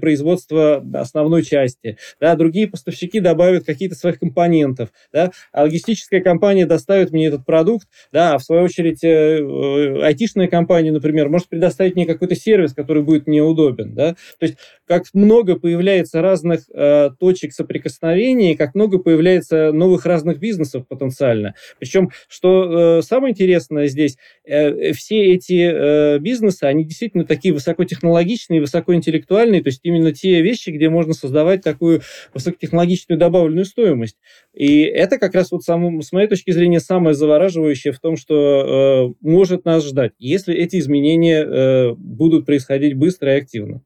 производство 0.00 0.84
основной 0.94 1.42
части. 1.42 1.96
Да, 2.20 2.34
другие 2.34 2.66
поставщики 2.68 3.20
добавят 3.20 3.69
какие-то 3.72 3.94
своих 3.94 4.18
компонентов, 4.18 4.90
да, 5.12 5.30
а 5.52 5.62
логистическая 5.62 6.20
компания 6.20 6.66
доставит 6.66 7.10
мне 7.10 7.26
этот 7.26 7.44
продукт, 7.44 7.88
да, 8.12 8.34
а 8.34 8.38
в 8.38 8.42
свою 8.42 8.62
очередь 8.64 9.02
э, 9.04 9.38
э, 9.38 10.02
айтишная 10.02 10.48
компания, 10.48 10.92
например, 10.92 11.28
может 11.28 11.48
предоставить 11.48 11.94
мне 11.94 12.06
какой-то 12.06 12.34
сервис, 12.34 12.74
который 12.74 13.02
будет 13.02 13.26
мне 13.26 13.42
удобен, 13.42 13.94
да, 13.94 14.14
то 14.38 14.46
есть 14.46 14.56
как 14.86 15.04
много 15.14 15.56
появляется 15.56 16.20
разных 16.20 16.62
э, 16.74 17.10
точек 17.18 17.52
соприкосновения, 17.52 18.56
как 18.56 18.74
много 18.74 18.98
появляется 18.98 19.72
новых 19.72 20.06
разных 20.06 20.38
бизнесов 20.38 20.86
потенциально. 20.88 21.54
Причем, 21.78 22.10
что 22.28 22.98
э, 22.98 23.02
самое 23.02 23.32
интересное 23.32 23.86
здесь, 23.86 24.16
э, 24.44 24.92
все 24.92 25.34
эти 25.34 25.70
э, 25.72 26.18
бизнесы, 26.18 26.64
они 26.64 26.84
действительно 26.84 27.24
такие 27.24 27.54
высокотехнологичные, 27.54 28.60
высокоинтеллектуальные, 28.60 29.62
то 29.62 29.68
есть 29.68 29.80
именно 29.82 30.12
те 30.12 30.42
вещи, 30.42 30.70
где 30.70 30.88
можно 30.88 31.14
создавать 31.14 31.62
такую 31.62 32.02
высокотехнологичную 32.34 33.18
добавленную 33.18 33.59
добавленную 33.60 33.64
стоимость. 33.64 34.16
И 34.54 34.82
это 34.82 35.18
как 35.18 35.34
раз 35.34 35.50
вот 35.50 35.62
сам, 35.62 36.02
с 36.02 36.12
моей 36.12 36.28
точки 36.28 36.50
зрения 36.50 36.80
самое 36.80 37.14
завораживающее 37.14 37.92
в 37.92 38.00
том, 38.00 38.16
что 38.16 39.12
э, 39.12 39.14
может 39.20 39.64
нас 39.64 39.86
ждать, 39.86 40.12
если 40.18 40.54
эти 40.54 40.78
изменения 40.78 41.44
э, 41.44 41.94
будут 41.94 42.46
происходить 42.46 42.94
быстро 42.94 43.34
и 43.34 43.38
активно. 43.38 43.82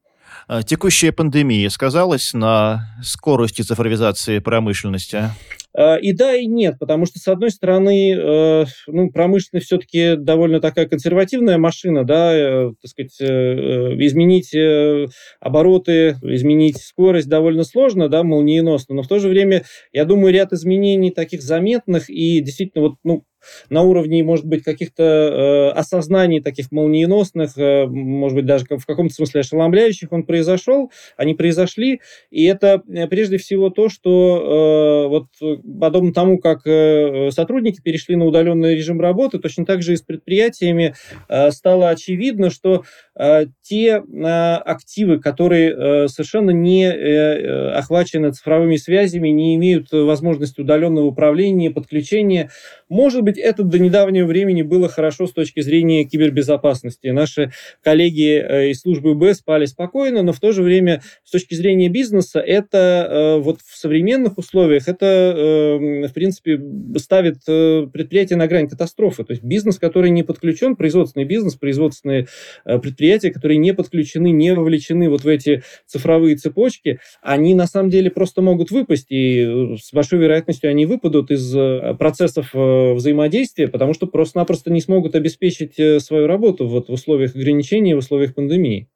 А 0.46 0.62
текущая 0.62 1.12
пандемия 1.12 1.70
сказалась 1.70 2.34
на 2.34 2.87
скорости 3.02 3.62
цифровизации 3.62 4.40
промышленности? 4.40 5.30
А, 5.76 5.96
и 5.96 6.12
да, 6.12 6.37
и 6.37 6.46
нет, 6.46 6.76
потому 6.78 7.04
что, 7.04 7.18
с 7.18 7.26
одной 7.26 7.50
стороны, 7.50 8.14
э, 8.14 8.64
ну, 8.87 9.10
промышленность 9.10 9.66
все-таки 9.66 10.14
довольно 10.16 10.60
такая 10.60 10.87
консервативная 10.87 11.58
машина, 11.58 12.04
да, 12.04 12.32
э, 12.32 12.72
так 12.80 12.90
сказать, 12.90 13.16
э, 13.20 13.24
изменить 13.98 14.54
обороты, 15.40 16.16
изменить 16.22 16.76
скорость 16.78 17.28
довольно 17.28 17.64
сложно, 17.64 18.08
да, 18.08 18.22
молниеносно, 18.22 18.94
но 18.94 19.02
в 19.02 19.08
то 19.08 19.18
же 19.18 19.28
время, 19.28 19.64
я 19.92 20.04
думаю, 20.04 20.32
ряд 20.32 20.52
изменений 20.52 21.10
таких 21.10 21.42
заметных 21.42 22.08
и 22.08 22.40
действительно 22.40 22.84
вот, 22.84 22.94
ну, 23.02 23.24
на 23.70 23.83
уровне, 23.83 24.22
может 24.22 24.46
быть, 24.46 24.62
каких-то 24.62 25.02
э, 25.02 25.68
осознаний 25.78 26.40
таких 26.40 26.72
молниеносных, 26.72 27.57
э, 27.57 27.87
может 27.87 28.37
быть, 28.37 28.46
даже 28.46 28.64
в 28.68 28.87
каком-то 28.87 29.14
смысле 29.14 29.40
ошеломляющих 29.40 30.12
он 30.12 30.24
произошел, 30.24 30.90
они 31.16 31.35
произошли, 31.35 32.00
и 32.30 32.44
это 32.44 32.83
э, 32.88 33.07
прежде 33.07 33.38
всего 33.38 33.70
то, 33.70 33.88
что 33.88 35.04
э, 35.04 35.09
вот 35.09 35.26
подобно 35.80 36.12
тому, 36.12 36.38
как 36.38 36.66
э, 36.66 37.30
сотрудники 37.30 37.80
перешли 37.83 38.16
на 38.16 38.26
удаленный 38.26 38.74
режим 38.74 39.00
работы, 39.00 39.38
точно 39.38 39.64
так 39.64 39.83
же 39.83 39.92
и 39.92 39.96
с 39.96 40.02
предприятиями 40.02 40.94
э, 41.28 41.50
стало 41.50 41.90
очевидно, 41.90 42.50
что 42.50 42.85
э, 43.18 43.46
те 43.62 44.02
э, 44.02 44.24
активы, 44.57 45.20
которые 45.20 45.74
э, 46.04 46.09
совершенно 46.09 46.50
не 46.50 46.85
э, 46.85 47.70
охвачены 47.72 48.33
цифровыми 48.33 48.76
связями, 48.76 49.28
не 49.28 49.57
имеют 49.57 49.92
возможности 49.92 50.61
удаленного 50.61 51.07
управления, 51.07 51.70
подключения, 51.70 52.50
может 52.88 53.22
быть, 53.22 53.33
это 53.38 53.62
до 53.62 53.78
недавнего 53.78 54.26
времени 54.26 54.62
было 54.62 54.88
хорошо 54.88 55.26
с 55.26 55.32
точки 55.32 55.60
зрения 55.60 56.04
кибербезопасности. 56.04 57.08
Наши 57.08 57.52
коллеги 57.82 58.40
э, 58.40 58.70
из 58.70 58.80
службы 58.80 59.14
Б 59.14 59.34
спали 59.34 59.66
спокойно, 59.66 60.22
но 60.22 60.32
в 60.32 60.40
то 60.40 60.52
же 60.52 60.62
время 60.62 61.02
с 61.24 61.30
точки 61.30 61.54
зрения 61.54 61.88
бизнеса 61.88 62.40
это 62.40 63.08
э, 63.38 63.42
вот 63.42 63.60
в 63.60 63.76
современных 63.76 64.38
условиях 64.38 64.88
это, 64.88 65.06
э, 65.06 66.06
в 66.08 66.12
принципе, 66.12 66.60
ставит 66.96 67.44
предприятие 67.44 68.36
на 68.36 68.46
грань 68.46 68.68
катастрофы. 68.68 69.24
То 69.24 69.32
есть 69.32 69.42
бизнес, 69.42 69.78
который 69.78 70.10
не 70.10 70.22
подключен, 70.22 70.76
производственный 70.76 71.24
бизнес, 71.24 71.54
производственные 71.56 72.26
предприятия, 72.64 73.30
которые 73.30 73.58
не 73.58 73.74
подключены, 73.74 74.30
не 74.30 74.54
вовлечены 74.54 75.08
вот 75.08 75.24
в 75.24 75.28
эти 75.28 75.62
цифровые 75.86 76.36
цепочки, 76.36 77.00
они 77.22 77.54
на 77.54 77.66
самом 77.66 77.90
деле 77.90 78.10
просто 78.10 78.42
могут 78.42 78.70
выпасть, 78.70 79.06
и 79.10 79.76
с 79.80 79.92
большой 79.92 80.20
вероятностью 80.20 80.70
они 80.70 80.86
выпадут 80.86 81.30
из 81.30 81.52
процессов 81.98 82.50
взаимодействия, 82.52 83.23
потому 83.68 83.94
что 83.94 84.06
просто-напросто 84.06 84.70
не 84.70 84.80
смогут 84.80 85.14
обеспечить 85.14 85.78
э, 85.78 86.00
свою 86.00 86.26
работу 86.26 86.66
вот 86.66 86.88
в 86.88 86.92
условиях 86.92 87.34
ограничений, 87.34 87.94
в 87.94 87.98
условиях 87.98 88.34
пандемии. 88.34 88.88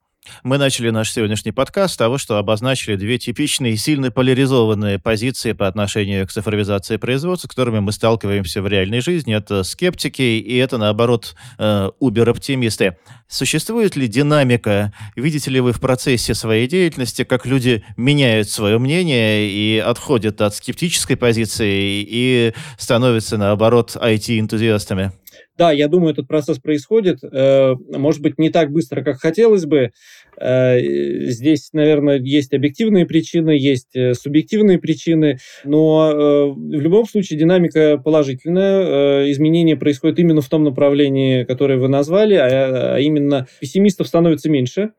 Мы 0.43 0.57
начали 0.57 0.89
наш 0.89 1.11
сегодняшний 1.11 1.51
подкаст 1.51 1.95
с 1.95 1.97
того, 1.97 2.17
что 2.17 2.37
обозначили 2.37 2.95
две 2.95 3.17
типичные, 3.17 3.77
сильно 3.77 4.11
поляризованные 4.11 4.99
позиции 4.99 5.53
по 5.53 5.67
отношению 5.67 6.27
к 6.27 6.31
цифровизации 6.31 6.97
производства, 6.97 7.47
с 7.47 7.49
которыми 7.49 7.79
мы 7.79 7.91
сталкиваемся 7.91 8.61
в 8.61 8.67
реальной 8.67 9.01
жизни. 9.01 9.35
Это 9.35 9.63
скептики 9.63 10.21
и 10.21 10.55
это, 10.57 10.77
наоборот, 10.77 11.35
э, 11.57 11.89
убер-оптимисты. 11.99 12.97
Существует 13.27 13.95
ли 13.95 14.07
динамика? 14.07 14.93
Видите 15.15 15.51
ли 15.51 15.59
вы 15.59 15.73
в 15.73 15.79
процессе 15.79 16.33
своей 16.33 16.67
деятельности, 16.67 17.23
как 17.23 17.45
люди 17.45 17.83
меняют 17.97 18.49
свое 18.49 18.77
мнение 18.77 19.49
и 19.49 19.77
отходят 19.77 20.41
от 20.41 20.55
скептической 20.55 21.17
позиции 21.17 22.05
и 22.07 22.53
становятся, 22.77 23.37
наоборот, 23.37 23.95
IT-энтузиастами? 23.95 25.11
Да, 25.59 25.73
я 25.73 25.89
думаю, 25.89 26.13
этот 26.13 26.25
процесс 26.25 26.57
происходит. 26.57 27.19
Э, 27.21 27.75
может 27.91 28.21
быть, 28.21 28.39
не 28.39 28.49
так 28.49 28.71
быстро, 28.71 29.03
как 29.03 29.17
хотелось 29.17 29.65
бы. 29.65 29.91
Э, 30.39 30.79
здесь, 30.79 31.71
наверное, 31.73 32.17
есть 32.17 32.53
объективные 32.53 33.05
причины, 33.05 33.49
есть 33.49 33.93
э, 33.93 34.13
субъективные 34.13 34.79
причины, 34.79 35.39
но 35.65 36.53
в 36.55 36.79
любом 36.79 37.05
случае 37.05 37.37
динамика 37.37 37.97
положительная. 37.97 39.29
Изменения 39.33 39.75
происходят 39.75 40.17
именно 40.17 40.39
в 40.39 40.47
том 40.47 40.63
направлении, 40.63 41.43
которое 41.43 41.77
вы 41.77 41.89
назвали, 41.89 42.35
а, 42.35 42.95
а 42.95 42.99
именно 42.99 43.45
пессимистов 43.59 44.07
становится 44.07 44.49
меньше. 44.49 44.91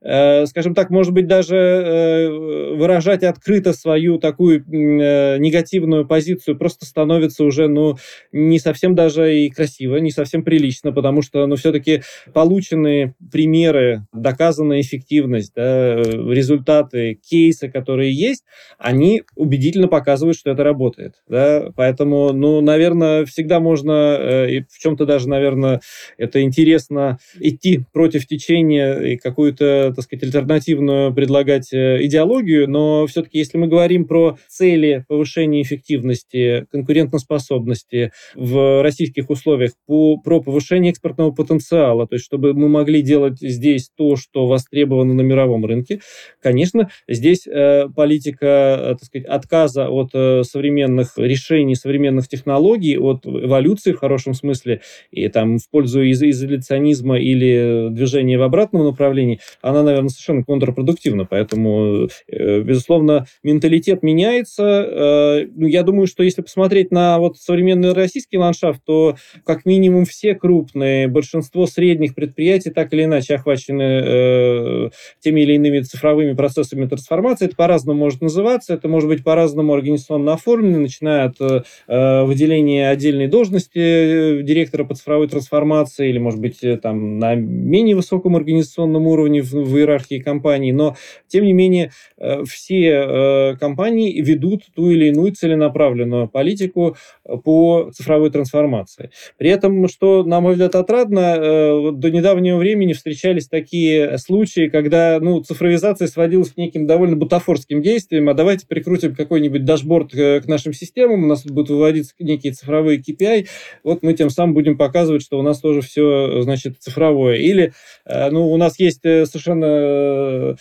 Э, 0.00 0.46
скажем 0.46 0.74
так, 0.74 0.90
может 0.90 1.12
быть, 1.12 1.26
даже 1.26 1.56
э, 1.56 2.28
выражать 2.76 3.24
открыто 3.24 3.72
свою 3.72 4.18
такую 4.18 4.60
э, 4.60 5.38
негативную 5.38 6.06
позицию 6.06 6.56
просто 6.56 6.86
становится 6.86 7.44
уже, 7.44 7.68
ну, 7.68 7.96
не 8.32 8.58
совсем 8.58 8.94
даже 8.94 9.36
и 9.36 9.50
красиво, 9.50 9.96
не 9.96 10.10
совсем 10.10 10.44
прилично, 10.44 10.92
потому 10.92 11.22
что, 11.22 11.46
ну, 11.46 11.56
все-таки 11.56 12.02
полученные 12.32 13.14
примеры, 13.32 14.06
доказанная 14.12 14.80
эффективность, 14.80 15.52
да, 15.54 15.96
результаты, 15.96 17.18
кейсы, 17.28 17.68
которые 17.68 18.12
есть, 18.12 18.44
они 18.78 19.22
убедительно 19.34 19.88
показывают, 19.88 20.38
что 20.38 20.50
это 20.50 20.62
работает, 20.62 21.14
да, 21.28 21.70
поэтому, 21.74 22.32
ну, 22.32 22.60
наверное, 22.60 23.24
всегда 23.24 23.58
можно, 23.58 24.46
и 24.46 24.60
в 24.70 24.78
чем-то 24.78 25.06
даже, 25.06 25.28
наверное, 25.28 25.80
это 26.16 26.42
интересно 26.42 27.18
идти 27.40 27.80
против 27.92 28.26
течения 28.26 28.98
и 29.00 29.16
какую-то 29.16 29.67
так 29.94 30.04
сказать, 30.04 30.24
альтернативную 30.24 31.12
предлагать 31.14 31.72
э, 31.72 32.04
идеологию, 32.04 32.68
но 32.68 33.06
все-таки, 33.06 33.38
если 33.38 33.58
мы 33.58 33.66
говорим 33.66 34.06
про 34.06 34.38
цели 34.48 35.04
повышения 35.08 35.62
эффективности, 35.62 36.66
конкурентоспособности 36.70 38.12
в 38.34 38.82
российских 38.82 39.30
условиях, 39.30 39.72
по, 39.86 40.18
про 40.18 40.40
повышение 40.40 40.92
экспортного 40.92 41.30
потенциала, 41.30 42.06
то 42.06 42.14
есть 42.14 42.24
чтобы 42.24 42.54
мы 42.54 42.68
могли 42.68 43.02
делать 43.02 43.38
здесь 43.40 43.90
то, 43.96 44.16
что 44.16 44.46
востребовано 44.46 45.14
на 45.14 45.22
мировом 45.22 45.64
рынке, 45.64 46.00
конечно, 46.42 46.90
здесь 47.08 47.46
э, 47.46 47.88
политика, 47.94 48.46
э, 48.46 48.94
так 48.98 49.04
сказать, 49.04 49.26
отказа 49.26 49.88
от 49.88 50.10
э, 50.14 50.42
современных 50.44 51.12
решений, 51.16 51.74
современных 51.74 52.28
технологий, 52.28 52.98
от 52.98 53.26
эволюции 53.26 53.92
в 53.92 53.98
хорошем 53.98 54.34
смысле, 54.34 54.80
и 55.10 55.28
там 55.28 55.58
в 55.58 55.68
пользу 55.70 56.02
из 56.02 56.22
изоляционизма 56.22 57.18
или 57.18 57.88
движения 57.90 58.38
в 58.38 58.42
обратном 58.42 58.84
направлении, 58.84 59.40
она, 59.60 59.82
наверное, 59.82 60.08
совершенно 60.08 60.44
контрпродуктивна. 60.44 61.24
Поэтому, 61.24 62.08
э, 62.28 62.60
безусловно, 62.60 63.26
менталитет 63.42 64.02
меняется. 64.02 64.62
Э, 64.64 65.46
ну, 65.54 65.66
я 65.66 65.82
думаю, 65.82 66.06
что 66.06 66.22
если 66.22 66.42
посмотреть 66.42 66.90
на 66.90 67.18
вот 67.18 67.36
современный 67.38 67.92
российский 67.92 68.38
ландшафт, 68.38 68.80
то 68.84 69.16
как 69.44 69.64
минимум 69.64 70.04
все 70.04 70.34
крупные, 70.34 71.08
большинство 71.08 71.66
средних 71.66 72.14
предприятий 72.14 72.70
так 72.70 72.92
или 72.92 73.04
иначе 73.04 73.34
охвачены 73.34 73.82
э, 73.82 74.90
теми 75.20 75.40
или 75.40 75.54
иными 75.54 75.80
цифровыми 75.80 76.34
процессами 76.34 76.86
трансформации. 76.86 77.46
Это 77.46 77.56
по-разному 77.56 77.98
может 77.98 78.20
называться, 78.20 78.74
это 78.74 78.88
может 78.88 79.08
быть 79.08 79.24
по-разному 79.24 79.74
организационно 79.74 80.34
оформлено, 80.34 80.78
начиная 80.78 81.26
от 81.26 81.66
выделения 81.88 82.88
отдельной 82.88 83.26
должности 83.26 84.42
директора 84.42 84.84
по 84.84 84.94
цифровой 84.94 85.28
трансформации 85.28 86.08
или, 86.08 86.18
может 86.18 86.40
быть, 86.40 86.60
там 86.82 87.18
на 87.18 87.34
менее 87.34 87.96
высоком 87.96 88.36
организационном 88.36 89.06
уровне 89.06 89.42
в, 89.52 89.76
иерархии 89.76 90.18
компаний, 90.18 90.72
но, 90.72 90.96
тем 91.26 91.44
не 91.44 91.52
менее, 91.52 91.92
э, 92.18 92.44
все 92.44 92.88
э, 92.88 93.56
компании 93.56 94.20
ведут 94.20 94.64
ту 94.74 94.90
или 94.90 95.06
иную 95.06 95.32
целенаправленную 95.32 96.28
политику 96.28 96.96
э, 97.24 97.36
по 97.36 97.90
цифровой 97.92 98.30
трансформации. 98.30 99.10
При 99.36 99.50
этом, 99.50 99.88
что, 99.88 100.22
на 100.24 100.40
мой 100.40 100.52
взгляд, 100.52 100.74
отрадно, 100.74 101.92
до 101.92 102.10
недавнего 102.10 102.56
времени 102.56 102.92
встречались 102.92 103.48
такие 103.48 104.18
случаи, 104.18 104.68
когда 104.68 105.18
ну, 105.20 105.40
цифровизация 105.42 106.08
сводилась 106.08 106.52
к 106.52 106.56
неким 106.56 106.86
довольно 106.86 107.16
бутафорским 107.16 107.82
действиям, 107.82 108.28
а 108.28 108.34
давайте 108.34 108.66
прикрутим 108.66 109.14
какой-нибудь 109.14 109.64
дашборд 109.64 110.12
к 110.12 110.44
нашим 110.46 110.72
системам, 110.72 111.24
у 111.24 111.26
нас 111.26 111.44
будет 111.44 111.70
выводиться 111.70 112.14
некие 112.18 112.52
цифровые 112.52 113.00
KPI, 113.00 113.46
вот 113.84 114.02
мы 114.02 114.14
тем 114.14 114.30
самым 114.30 114.54
будем 114.54 114.76
показывать, 114.76 115.22
что 115.22 115.38
у 115.38 115.42
нас 115.42 115.60
тоже 115.60 115.80
все, 115.80 116.42
значит, 116.42 116.76
цифровое. 116.80 117.36
Или, 117.36 117.72
ну, 118.06 118.50
у 118.50 118.56
нас 118.56 118.78
есть 118.78 119.02
э, 119.46 120.54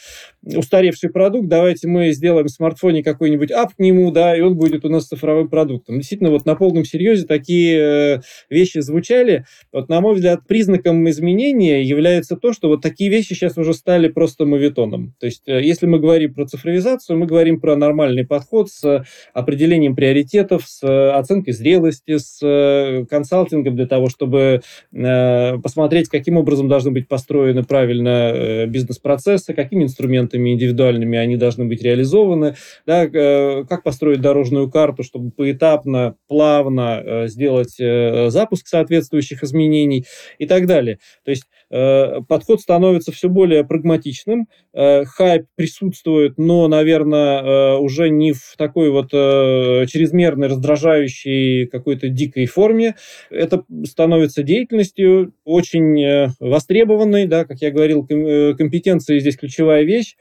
устаревший 0.56 1.10
продукт, 1.10 1.48
давайте 1.48 1.88
мы 1.88 2.12
сделаем 2.12 2.48
в 2.48 2.52
смартфоне 2.52 3.04
какой-нибудь 3.04 3.52
ап 3.52 3.74
к 3.76 3.80
нему, 3.80 4.12
да, 4.12 4.36
и 4.36 4.42
он 4.42 4.56
будет 4.56 4.86
у 4.86 4.90
нас 4.90 5.08
цифровым 5.08 5.50
продуктом. 5.50 5.98
Действительно, 5.98 6.30
вот 6.30 6.46
на 6.46 6.56
полном 6.56 6.86
серьезе 6.86 7.26
такие 7.26 7.78
э, 7.80 8.22
вещи 8.50 8.80
звучали. 8.80 9.46
Вот, 9.74 9.90
на 9.90 10.00
мой 10.00 10.16
взгляд, 10.16 10.42
признаком 10.48 11.08
изменения 11.10 11.84
является 11.84 12.38
то, 12.38 12.54
что 12.54 12.70
вот 12.70 12.82
такие 12.82 13.10
вещи 13.10 13.34
сейчас 13.34 13.58
уже 13.58 13.74
стали 13.74 14.08
просто 14.08 14.46
мовитоном. 14.46 15.14
То 15.20 15.26
есть, 15.26 15.44
э, 15.48 15.62
если 15.62 15.86
мы 15.86 16.00
говорим 16.00 16.34
про 16.34 16.46
цифровизацию, 16.46 17.18
мы 17.18 17.26
говорим 17.26 17.60
про 17.60 17.76
нормальный 17.76 18.26
подход 18.26 18.70
с 18.70 19.06
определением 19.34 19.96
приоритетов, 19.96 20.64
с 20.66 20.84
оценкой 21.18 21.54
зрелости, 21.54 22.18
с 22.18 23.06
консалтингом 23.10 23.76
для 23.76 23.88
того, 23.88 24.10
чтобы 24.10 24.62
посмотреть, 24.92 26.10
каким 26.10 26.38
образом 26.38 26.68
должны 26.68 26.92
быть 26.92 27.08
построены 27.08 27.64
правильно 27.64 28.66
бизнес-процессы, 28.68 29.54
какими 29.54 29.84
инструментами 29.84 30.37
документами 30.38 30.54
индивидуальными 30.54 31.17
они 31.17 31.38
должны 31.38 31.65
быть 31.65 31.82
реализованы, 31.82 32.56
да, 32.86 33.06
э, 33.06 33.65
как 33.65 33.84
построить 33.84 34.21
дорожную 34.21 34.69
карту, 34.69 35.04
чтобы 35.04 35.32
поэтапно, 35.32 36.15
плавно 36.28 37.02
э, 37.04 37.28
сделать 37.28 37.80
э, 37.80 38.30
запуск 38.30 38.67
соответствующих 38.67 39.43
изменений 39.43 40.06
и 40.39 40.45
так 40.45 40.65
далее. 40.67 41.00
То 41.26 41.32
есть 41.32 41.43
подход 41.70 42.62
становится 42.62 43.12
все 43.12 43.30
более 43.30 43.64
прагматичным, 43.66 44.48
хайп 44.74 45.48
присутствует, 45.56 46.38
но, 46.38 46.68
наверное, 46.68 47.76
уже 47.78 48.10
не 48.10 48.32
в 48.32 48.56
такой 48.58 48.90
вот 48.90 49.10
чрезмерной, 49.12 50.48
раздражающей 50.48 51.68
какой-то 51.68 52.10
дикой 52.10 52.46
форме. 52.46 52.96
Это 53.30 53.64
становится 53.84 54.44
деятельностью 54.44 55.34
очень 55.44 56.34
востребованной, 56.40 57.28
да, 57.28 57.46
как 57.46 57.62
я 57.62 57.72
говорил, 57.72 58.06
компетенция 58.06 59.20
здесь 59.20 59.38
ключевая 59.38 59.84
вещь, 59.84 60.16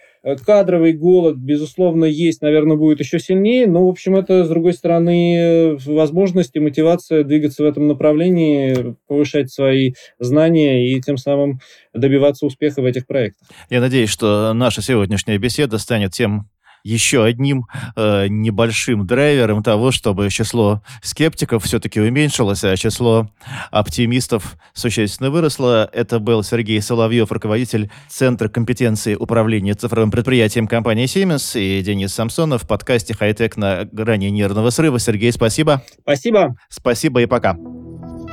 кадровый 0.44 0.92
голод, 0.92 1.36
безусловно, 1.36 2.04
есть, 2.04 2.42
наверное, 2.42 2.76
будет 2.76 3.00
еще 3.00 3.18
сильнее, 3.20 3.66
но, 3.66 3.86
в 3.86 3.88
общем, 3.88 4.16
это, 4.16 4.44
с 4.44 4.48
другой 4.48 4.72
стороны, 4.72 5.76
возможность 5.86 6.56
и 6.56 6.60
мотивация 6.60 7.22
двигаться 7.22 7.62
в 7.62 7.66
этом 7.66 7.86
направлении, 7.86 8.96
повышать 9.06 9.52
свои 9.52 9.92
знания 10.18 10.90
и 10.92 11.00
тем 11.00 11.16
самым 11.16 11.60
добиваться 11.94 12.46
успеха 12.46 12.82
в 12.82 12.84
этих 12.84 13.06
проектах. 13.06 13.48
Я 13.70 13.80
надеюсь, 13.80 14.10
что 14.10 14.52
наша 14.52 14.82
сегодняшняя 14.82 15.38
беседа 15.38 15.78
станет 15.78 16.12
тем 16.12 16.48
еще 16.86 17.24
одним 17.24 17.66
э, 17.96 18.28
небольшим 18.28 19.06
драйвером 19.06 19.62
того, 19.62 19.90
чтобы 19.90 20.30
число 20.30 20.82
скептиков 21.02 21.64
все-таки 21.64 22.00
уменьшилось, 22.00 22.64
а 22.64 22.76
число 22.76 23.28
оптимистов 23.70 24.56
существенно 24.72 25.30
выросло. 25.30 25.90
Это 25.92 26.20
был 26.20 26.42
Сергей 26.42 26.80
Соловьев, 26.80 27.32
руководитель 27.32 27.90
Центра 28.08 28.48
компетенции 28.48 29.14
управления 29.14 29.74
цифровым 29.74 30.10
предприятием 30.10 30.68
компании 30.68 31.06
Siemens, 31.06 31.58
и 31.60 31.82
Денис 31.82 32.14
Самсонов 32.14 32.62
в 32.62 32.66
подкасте 32.68 33.14
«Хай-тек 33.14 33.56
на 33.56 33.84
грани 33.84 34.26
нервного 34.26 34.70
срыва». 34.70 34.98
Сергей, 34.98 35.32
спасибо. 35.32 35.82
Спасибо. 36.02 36.56
Спасибо 36.68 37.22
и 37.22 37.26
пока. 37.26 37.56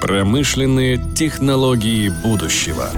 Промышленные 0.02 1.00
технологии 1.16 2.12
будущего. 2.24 2.90